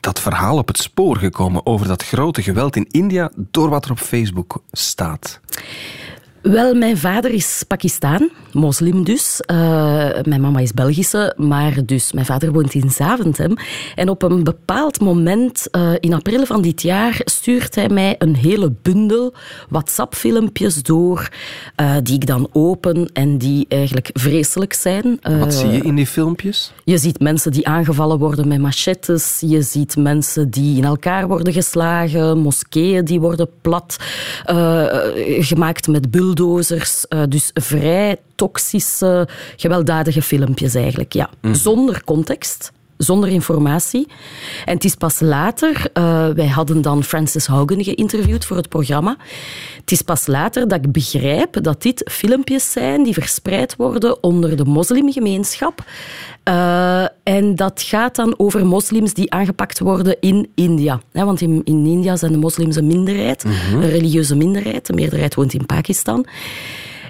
[0.00, 3.90] dat verhaal op het spoor gekomen over dat grote geweld in India door wat er
[3.90, 5.40] op Facebook staat?
[6.44, 9.40] Wel, mijn vader is Pakistan, moslim dus.
[9.50, 9.56] Uh,
[10.22, 13.54] mijn mama is Belgische, maar dus mijn vader woont in Zaventem.
[13.94, 18.36] En op een bepaald moment, uh, in april van dit jaar, stuurt hij mij een
[18.36, 19.34] hele bundel
[19.68, 21.28] WhatsApp-filmpjes door,
[21.76, 25.20] uh, die ik dan open en die eigenlijk vreselijk zijn.
[25.38, 26.72] Wat zie je in die filmpjes?
[26.84, 31.52] Je ziet mensen die aangevallen worden met machetes, je ziet mensen die in elkaar worden
[31.52, 33.96] geslagen, moskeeën die worden plat
[35.38, 37.06] gemaakt met bulldozers bulldozers.
[37.08, 41.12] Uh, dus vrij toxische, gewelddadige filmpjes eigenlijk.
[41.12, 41.30] Ja.
[41.40, 41.54] Mm.
[41.54, 42.72] Zonder context
[43.04, 44.06] zonder informatie.
[44.64, 49.16] En het is pas later, uh, wij hadden dan Frances Haugen geïnterviewd voor het programma.
[49.80, 54.56] Het is pas later dat ik begrijp dat dit filmpjes zijn die verspreid worden onder
[54.56, 55.84] de moslimgemeenschap.
[56.48, 61.00] Uh, en dat gaat dan over moslims die aangepakt worden in India.
[61.12, 63.82] Want in, in India zijn de moslims een minderheid, mm -hmm.
[63.82, 64.86] een religieuze minderheid.
[64.86, 66.26] De meerderheid woont in Pakistan.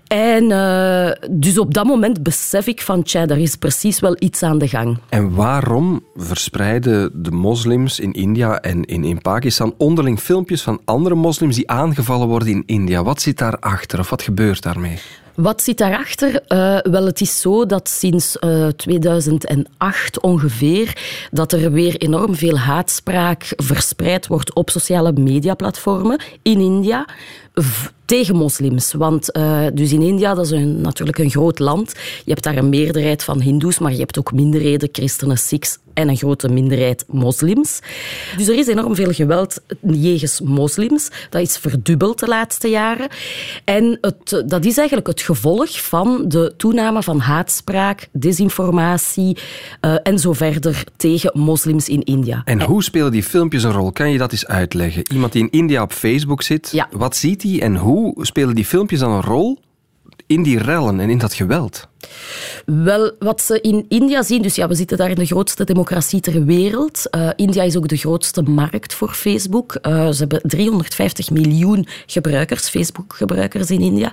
[0.06, 4.42] En uh, dus op dat moment besef ik van, tja, er is precies wel iets
[4.42, 4.98] aan de gang.
[5.08, 11.14] En waarom verspreiden de moslims in India en in, in Pakistan onderling filmpjes van andere
[11.14, 13.02] moslims die aangevallen worden in India?
[13.02, 14.98] Wat zit daarachter of wat gebeurt daarmee?
[15.34, 16.30] Wat zit daarachter?
[16.32, 20.96] Uh, wel, het is zo dat sinds uh, 2008 ongeveer
[21.30, 27.06] dat er weer enorm veel haatspraak verspreid wordt op sociale mediaplatformen in India
[28.04, 28.92] tegen moslims.
[28.92, 31.92] Want uh, dus in India, dat is een, natuurlijk een groot land.
[32.24, 36.08] Je hebt daar een meerderheid van hindoes, maar je hebt ook minderheden, christenen, sikhs en
[36.08, 37.80] een grote minderheid moslims.
[38.36, 41.08] Dus er is enorm veel geweld jegens moslims.
[41.30, 43.08] Dat is verdubbeld de laatste jaren.
[43.64, 49.36] En het, dat is eigenlijk het gevolg van de toename van haatspraak, desinformatie
[49.80, 52.42] uh, en zo verder tegen moslims in India.
[52.44, 53.92] En hoe spelen die filmpjes een rol?
[53.92, 55.12] Kan je dat eens uitleggen?
[55.12, 56.88] Iemand die in India op Facebook zit, ja.
[56.90, 59.58] wat ziet en hoe spelen die filmpjes dan een rol
[60.26, 61.88] in die rellen en in dat geweld?
[62.66, 66.20] Wel, wat ze in India zien, dus ja, we zitten daar in de grootste democratie
[66.20, 67.02] ter wereld.
[67.10, 69.78] Uh, India is ook de grootste markt voor Facebook.
[69.82, 74.12] Uh, ze hebben 350 miljoen gebruikers, Facebook-gebruikers in India.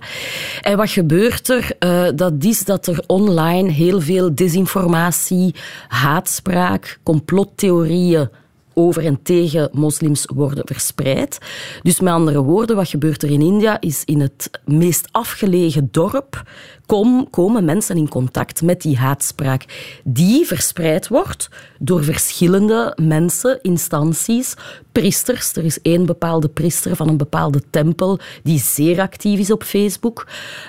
[0.62, 1.76] En wat gebeurt er?
[1.80, 5.56] Uh, dat is dat er online heel veel desinformatie,
[5.88, 8.30] haatspraak, complottheorieën
[8.73, 11.38] over en tegen moslims worden verspreid.
[11.81, 16.43] Dus met andere woorden, wat gebeurt er in India is in het meest afgelegen dorp
[16.91, 19.65] kom, komen mensen in contact met die haatspraak
[20.04, 21.49] die verspreid wordt
[21.80, 24.56] door verschillende mensen, instanties,
[24.91, 25.56] priesters.
[25.56, 30.27] Er is één bepaalde priester van een bepaalde tempel die zeer actief is op Facebook.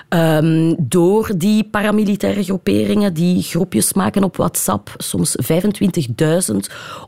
[0.09, 5.35] Um, door die paramilitaire groeperingen die groepjes maken op WhatsApp, soms
[6.51, 6.55] 25.000,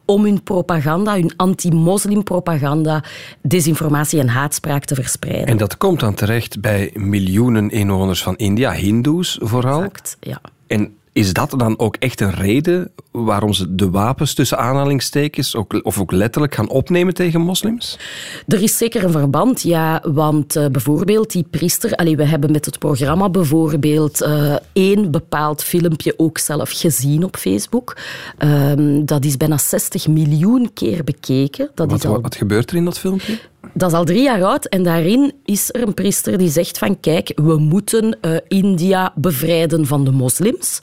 [0.05, 3.03] om hun propaganda, hun anti-moslim propaganda,
[3.41, 5.47] desinformatie en haatspraak te verspreiden.
[5.47, 8.71] En dat komt dan terecht bij miljoenen inwoners van India,
[9.05, 9.83] Hindoes vooral.
[9.83, 10.41] Exact, ja.
[10.67, 15.79] En is dat dan ook echt een reden waarom ze de wapens tussen aanhalingstekens ook,
[15.83, 17.99] of ook letterlijk gaan opnemen tegen moslims?
[18.47, 20.03] Er is zeker een verband, ja.
[20.03, 21.95] Want uh, bijvoorbeeld die priester...
[21.95, 27.35] Allee, we hebben met het programma bijvoorbeeld uh, één bepaald filmpje ook zelf gezien op
[27.35, 27.97] Facebook.
[28.39, 31.69] Um, dat is bijna 60 miljoen keer bekeken.
[31.73, 32.21] Dat wat, is al...
[32.21, 33.39] wat gebeurt er in dat filmpje?
[33.73, 36.99] Dat is al drie jaar oud en daarin is er een priester die zegt van
[36.99, 40.79] kijk, we moeten uh, India bevrijden van de moslims.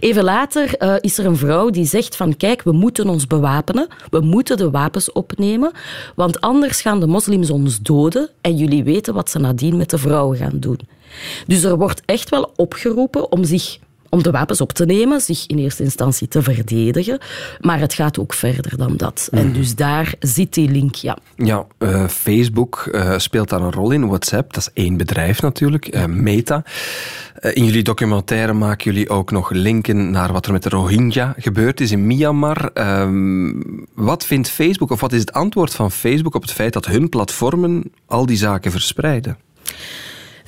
[0.00, 3.88] Even later uh, is er een vrouw die zegt van kijk, we moeten ons bewapenen,
[4.10, 5.72] we moeten de wapens opnemen,
[6.14, 9.98] want anders gaan de moslims ons doden en jullie weten wat ze nadien met de
[9.98, 10.78] vrouwen gaan doen.
[11.46, 15.46] Dus er wordt echt wel opgeroepen om zich om de wapens op te nemen, zich
[15.46, 17.18] in eerste instantie te verdedigen.
[17.60, 19.28] Maar het gaat ook verder dan dat.
[19.32, 19.54] En mhm.
[19.54, 21.18] dus daar zit die link, ja.
[21.36, 24.06] Ja, uh, Facebook uh, speelt daar een rol in.
[24.06, 25.94] WhatsApp, dat is één bedrijf natuurlijk.
[25.94, 26.64] Uh, Meta.
[27.52, 31.80] in jullie documentaire maken jullie ook nog linken naar wat er met de Rohingya gebeurd
[31.80, 32.70] is in Myanmar.
[32.74, 33.52] Ehm,
[33.94, 37.08] wat vindt Facebook, of wat is het antwoord van Facebook op het feit dat hun
[37.08, 39.36] platformen al die zaken verspreiden?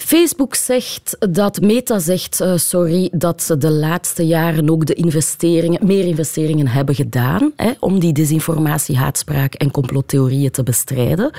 [0.09, 5.87] Facebook zegt dat Meta zegt, uh, sorry, dat ze de laatste jaren ook de investeringen,
[5.87, 11.31] meer investeringen hebben gedaan hè, om die desinformatie, haatspraak en complottheorieën te bestrijden.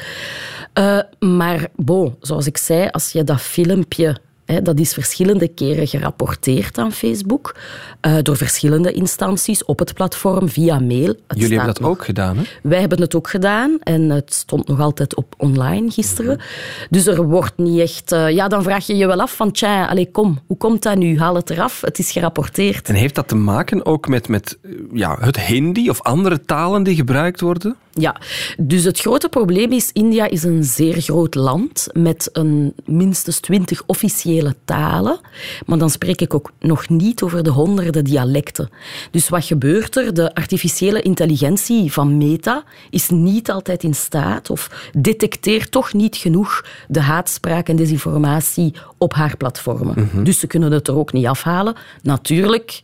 [0.73, 4.17] Uh, maar bon, zoals ik zei, als je dat filmpje
[4.63, 7.55] dat is verschillende keren gerapporteerd aan Facebook
[8.01, 11.07] uh, door verschillende instanties op het platform via mail.
[11.27, 12.43] Het Jullie hebben dat ook gedaan, hè?
[12.63, 16.35] Wij hebben het ook gedaan en het stond nog altijd op online gisteren.
[16.35, 16.45] Mhm.
[16.89, 18.11] Dus er wordt niet echt...
[18.11, 20.97] Uh, ja, dan vraag je je wel af van, tja, allez, kom, hoe komt dat
[20.97, 21.19] nu?
[21.19, 22.89] Haal het eraf, het is gerapporteerd.
[22.89, 24.57] En heeft dat te maken ook met, met
[24.93, 27.75] ja, het Hindi of andere talen die gebruikt worden?
[27.93, 28.15] Ja,
[28.57, 33.83] dus het grote probleem is, India is een zeer groot land met een minstens twintig
[33.85, 35.19] officiële talen.
[35.65, 38.69] Maar dan spreek ik ook nog niet over de honderden dialecten.
[39.11, 40.13] Dus wat gebeurt er?
[40.13, 46.65] De artificiële intelligentie van Meta is niet altijd in staat of detecteert toch niet genoeg
[46.87, 50.09] de haatspraak en desinformatie op haar platformen.
[50.11, 50.23] Mhm.
[50.23, 51.75] Dus ze kunnen het er ook niet afhalen.
[52.01, 52.81] Natuurlijk,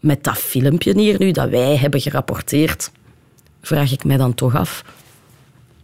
[0.00, 2.90] met dat filmpje hier nu dat wij hebben gerapporteerd
[3.62, 4.84] vraag ik mij dan toch af.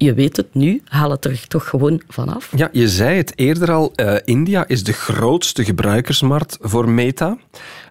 [0.04, 2.50] Je weet het nu, haal het er toch gewoon vanaf.
[2.56, 7.38] Ja, je zei het eerder al, uh, India is de grootste gebruikersmarkt voor Meta.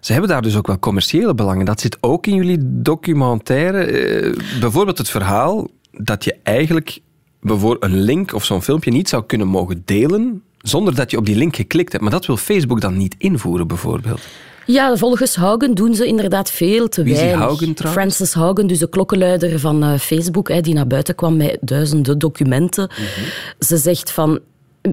[0.00, 1.64] Ze hebben daar dus ook wel commerciële belangen.
[1.64, 3.90] Dat zit ook in jullie documentaire.
[3.90, 7.00] Uh, bijvoorbeeld het verhaal dat je eigenlijk
[7.40, 11.26] bijvoorbeeld een link of zo'n filmpje niet zou kunnen mogen delen zonder dat je op
[11.26, 12.04] die link geklikt hebt.
[12.04, 14.20] Maar dat wil Facebook dan niet invoeren, bijvoorbeeld.
[14.66, 17.38] Ja, volgens Haugen doen ze inderdaad veel te Wie weinig.
[17.38, 22.18] Haugen Francis Haugen, dus de klokkenluider van uh, Facebook, die naar buiten kwam met duizenden
[22.18, 22.90] documenten.
[22.90, 23.24] Mm -hmm.
[23.58, 24.40] Ze zegt van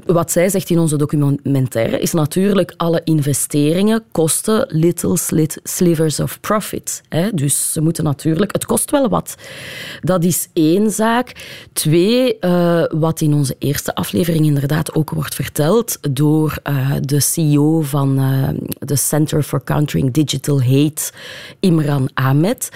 [0.06, 5.18] wat zij zegt in onze documentaire is natuurlijk alle investeringen kosten little
[5.64, 7.02] slivers of profit.
[7.10, 7.34] Hè?
[7.34, 9.36] Dus ze moeten natuurlijk, het kost wel wat.
[10.02, 11.32] Dat is één zaak.
[11.74, 17.82] Twee, uh, wat in onze eerste aflevering inderdaad ook wordt verteld door uh, de CEO
[17.82, 18.50] van uh,
[18.80, 21.12] de Center for Countering Digital Hate,
[21.60, 22.70] Imran Ahmed.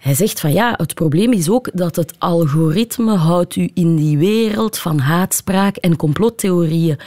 [0.00, 4.18] Hij zegt van ja, het probleem is ook dat het algoritme houdt u in die
[4.18, 6.98] wereld van haatspraak en complottheorieën.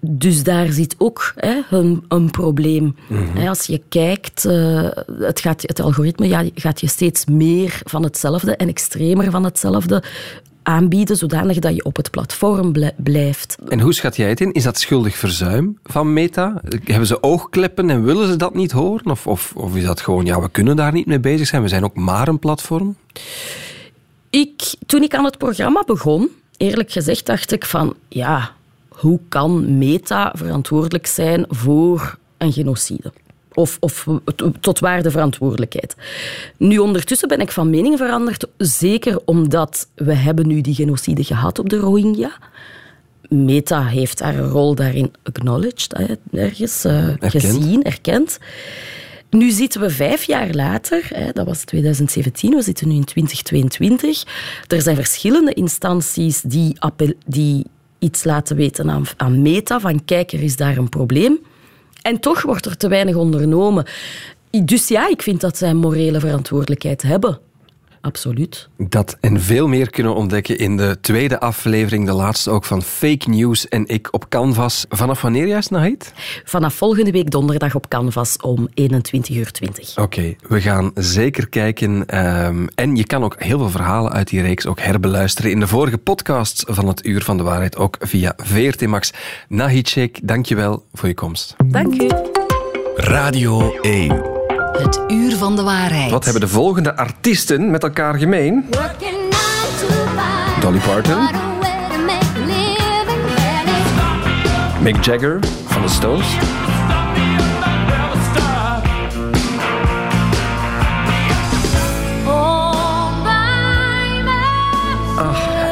[0.00, 2.96] Dus daar zit ook hè, een, een, probleem.
[3.08, 8.02] Mm Als je kijkt, uh, het, gaat, het algoritme ja, gaat je steeds meer van
[8.02, 10.02] hetzelfde en extremer van hetzelfde
[10.64, 13.56] aanbieden, zodanig dat je op het platform blijft.
[13.68, 14.52] En hoe schat jij het in?
[14.52, 16.60] Is dat schuldig verzuim van Meta?
[16.84, 19.10] Hebben ze oogkleppen en willen ze dat niet horen?
[19.10, 21.68] Of, of, of is dat gewoon, ja, we kunnen daar niet mee bezig zijn, we
[21.68, 22.96] zijn ook maar een platform?
[24.30, 28.50] Ik, toen ik aan het programma begon, eerlijk gezegd dacht ik van, ja,
[28.88, 33.12] hoe kan Meta verantwoordelijk zijn voor een genocide?
[33.54, 34.06] Of, of
[34.60, 35.96] tot waar de verantwoordelijkheid.
[36.56, 41.58] Nu, ondertussen ben ik van mening veranderd, zeker omdat we hebben nu die genocide gehad
[41.58, 42.32] op de Rohingya.
[43.28, 48.38] Meta heeft haar rol daarin acknowledged, ergens uh, gezien, erkend.
[49.30, 54.24] Nu zitten we vijf jaar later, hè, dat was 2017, we zitten nu in 2022.
[54.66, 56.78] Er zijn verschillende instanties die,
[57.26, 57.66] die
[57.98, 61.38] iets laten weten aan, aan Meta, van kijk, er is daar een probleem.
[62.04, 63.84] En toch wordt er te weinig ondernomen.
[64.50, 67.38] Dus ja, ik vind dat zij een morele verantwoordelijkheid hebben.
[68.04, 68.68] Absoluut.
[68.76, 73.28] Dat en veel meer kunnen ontdekken in de tweede aflevering, de laatste ook van Fake
[73.30, 74.84] News en ik op Canvas.
[74.88, 76.12] Vanaf wanneer juist, Nahid?
[76.44, 78.74] Vanaf volgende week donderdag op Canvas om 21.20
[79.30, 79.52] uur.
[80.00, 82.18] Oké, we gaan zeker kijken.
[82.46, 85.66] Um, en je kan ook heel veel verhalen uit die reeks ook herbeluisteren in de
[85.66, 89.10] vorige podcasts van het Uur van de Waarheid, ook via VRT Max.
[89.48, 91.56] Nahid Sheikh, dankjewel voor je komst.
[91.64, 92.08] Dank u.
[92.96, 94.33] Radio 1
[94.78, 96.10] het uur van de waarheid.
[96.10, 98.64] Wat hebben de volgende artiesten met elkaar gemeen?
[100.60, 101.28] Dolly Parton.
[104.80, 106.26] Mick Jagger van de Stones.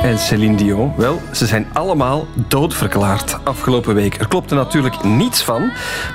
[0.03, 4.21] En Céline Dion, wel, ze zijn allemaal doodverklaard afgelopen week.
[4.21, 5.63] Er klopte natuurlijk niets van,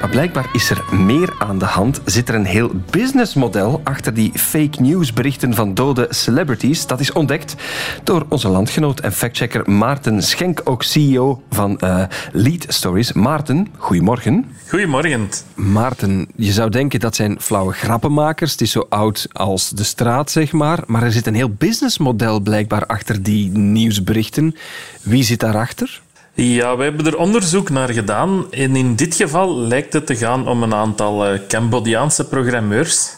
[0.01, 2.01] maar blijkbaar is er meer aan de hand.
[2.05, 6.87] Zit er een heel businessmodel achter die fake news berichten van dode celebrities.
[6.87, 7.55] Dat is ontdekt
[8.03, 13.13] door onze landgenoot en factchecker Maarten Schenk, ook CEO van uh, Lead Stories.
[13.13, 14.45] Maarten, goedemorgen.
[14.69, 15.29] Goedemorgen.
[15.55, 18.51] Maarten, je zou denken dat zijn flauwe grappenmakers.
[18.51, 20.79] Het is zo oud als de straat, zeg maar.
[20.85, 24.55] Maar er zit een heel businessmodel blijkbaar achter die nieuwsberichten.
[25.01, 26.01] Wie zit daarachter?
[26.33, 28.51] Ja, we hebben er onderzoek naar gedaan.
[28.51, 33.15] En in dit geval lijkt het te gaan om een aantal uh, Cambodjaanse programmeurs.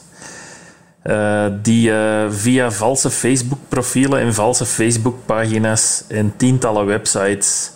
[1.04, 7.72] Uh, die uh, via valse Facebook-profielen en valse Facebook-pagina's en tientallen websites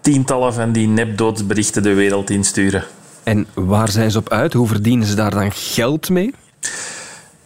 [0.00, 2.84] tientallen van die nepdoodsberichten de wereld insturen.
[3.22, 4.52] En waar zijn ze op uit?
[4.52, 6.34] Hoe verdienen ze daar dan geld mee?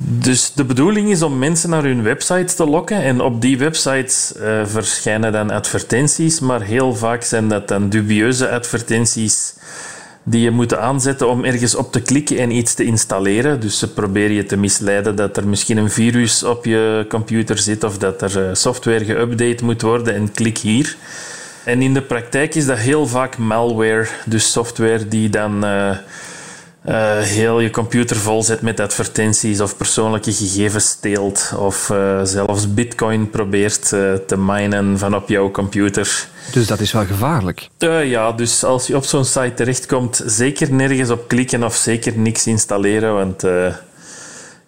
[0.04, 3.02] Dus de bedoeling is om mensen naar hun websites te lokken.
[3.02, 8.50] En op die websites uh, verschijnen dan advertenties, maar heel vaak zijn dat dan dubieuze
[8.50, 9.54] advertenties
[10.22, 13.60] die je moet aanzetten om ergens op te klikken en iets te installeren.
[13.60, 17.84] Dus ze proberen je te misleiden dat er misschien een virus op je computer zit
[17.84, 20.96] of dat er eh, software geüpdate moet worden en klik hier.
[21.64, 25.96] En in de praktijk is dat heel vaak malware, dus software die dan uh,
[26.88, 33.30] uh, heel je computer volzet met advertenties of persoonlijke gegevens steelt of uh, zelfs bitcoin
[33.30, 33.88] probeert
[34.26, 36.28] te minen van op jouw computer.
[36.52, 37.68] Dus dat is wel gevaarlijk?
[38.04, 42.46] ja, dus als je op zo'n site terechtkomt, zeker nergens op klikken of zeker niks
[42.46, 43.44] installeren, want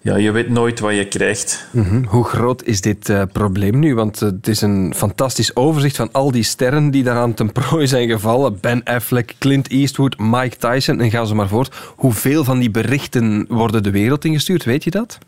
[0.05, 1.67] ja, je weet nooit wat je krijgt.
[1.71, 2.05] Mhm.
[2.05, 3.95] Hoe groot is dit uh, probleem nu?
[3.95, 7.87] Want uh, het is een fantastisch overzicht van al die sterren die daaraan ten prooi
[7.87, 8.59] zijn gevallen.
[8.61, 11.75] Ben Affleck, Clint Eastwood, Mike Tyson en ga ze maar voort.
[11.97, 14.65] Hoeveel van die berichten worden de wereld ingestuurd?
[14.65, 15.19] Weet je dat?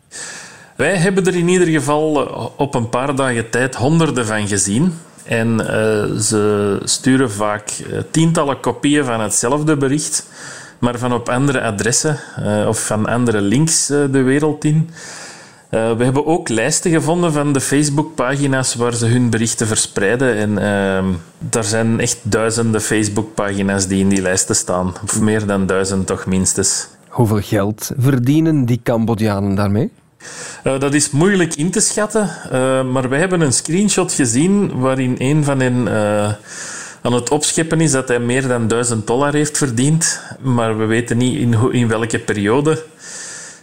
[0.75, 4.93] Wij hebben er in ieder geval eh, op een paar dagen tijd honderden van gezien.
[5.23, 5.65] En uh,
[6.19, 7.69] ze sturen vaak
[8.11, 10.27] tientallen kopieën van hetzelfde bericht
[10.79, 14.89] maar van op andere adressen uh, of van andere links uh, de wereld in.
[15.71, 20.35] Uh, we hebben ook lijsten gevonden van de Facebook-pagina's waar ze hun berichten verspreiden.
[20.35, 20.53] En
[21.39, 24.93] daar zijn echt duizenden Facebook-pagina's die in die lijsten staan.
[25.03, 26.87] Of meer dan duizend, toch minstens.
[27.07, 29.91] Hoeveel geld verdienen die Cambodjanen daarmee?
[30.63, 35.15] Uh, dat is moeilijk in te schatten, uh, maar wij hebben een screenshot gezien waarin
[35.17, 36.33] een van hen uh,
[37.07, 40.21] aan het opscheppen is dat hij meer dan 1000 dollar heeft verdiend.
[40.41, 42.83] Maar we weten niet in, in welke periode.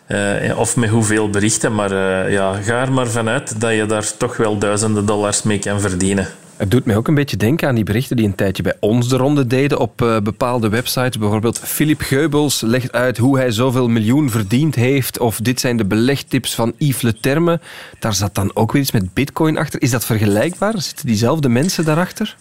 [0.08, 1.74] Uh, of met hoeveel berichten.
[1.74, 5.58] Maar uh, ja, ga er maar vanuit dat je daar toch wel duizenden dollars mee
[5.58, 6.28] kan verdienen.
[6.56, 9.08] Het doet mij ook een beetje denken aan die berichten die een tijdje bij ons
[9.08, 11.18] de ronde deden op uh, bepaalde websites.
[11.18, 15.18] Bijvoorbeeld Philip Geubels legt uit hoe hij zoveel miljoen verdiend heeft.
[15.18, 17.60] Of dit zijn de belegtips van Yves Le Terme.
[17.98, 19.82] Daar zat dan ook weer iets met bitcoin achter.
[19.82, 20.80] Is dat vergelijkbaar?
[20.80, 22.36] Zitten diezelfde mensen daarachter?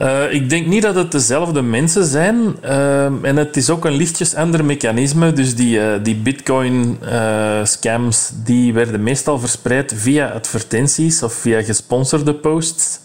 [0.00, 2.56] Uh, ik denk niet dat het dezelfde mensen zijn.
[2.64, 5.32] Uh, en het is ook een lichtjes ander mechanisme.
[5.32, 13.02] Dus die, uh, die bitcoin-scams die werden meestal verspreid via advertenties of via gesponsorde posts.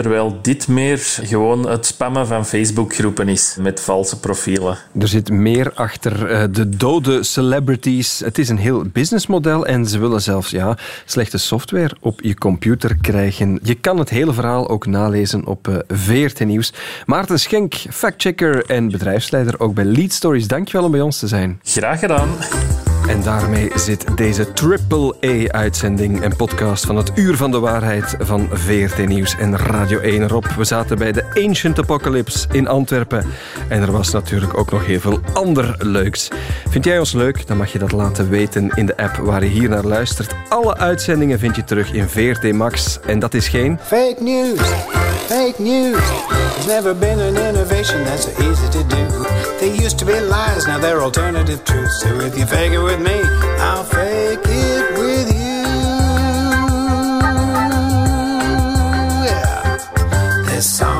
[0.00, 4.78] Terwijl dit meer gewoon het spammen van Facebookgroepen is met valse profielen.
[4.98, 8.18] Er zit meer achter uh, de dode celebrities.
[8.18, 12.96] Het is een heel businessmodel en ze willen zelfs ja, slechte software op je computer
[13.00, 13.60] krijgen.
[13.62, 16.72] Je kan het hele verhaal ook nalezen op uh, VRT Nieuws.
[17.06, 20.48] Maarten Schenk, factchecker en bedrijfsleider ook bij Lead Stories.
[20.48, 21.60] Dankjewel om bij ons te zijn.
[21.62, 22.28] Graag gedaan.
[23.10, 29.06] En daarmee zit deze triple-A-uitzending en podcast van het Uur van de Waarheid van VRT
[29.06, 30.46] Nieuws en Radio 1 erop.
[30.46, 33.26] We zaten bij de Ancient Apocalypse in Antwerpen.
[33.68, 36.28] En er was natuurlijk ook nog heel veel ander leuks.
[36.68, 37.46] Vind jij ons leuk?
[37.46, 40.34] Dan mag je dat laten weten in de app waar je hier naar luistert.
[40.48, 43.00] Alle uitzendingen vind je terug in VRT Max.
[43.06, 43.78] En dat is geen...
[43.82, 44.60] Fake news!
[45.26, 46.04] Fake news!
[46.28, 49.19] There's never been an innovation that's so easy to do.
[49.60, 52.00] They used to be lies, now they're alternative truths.
[52.00, 53.20] So if you fake it with me,
[53.60, 55.60] I'll fake it with you.
[59.28, 59.76] Yeah.
[60.46, 60.99] This song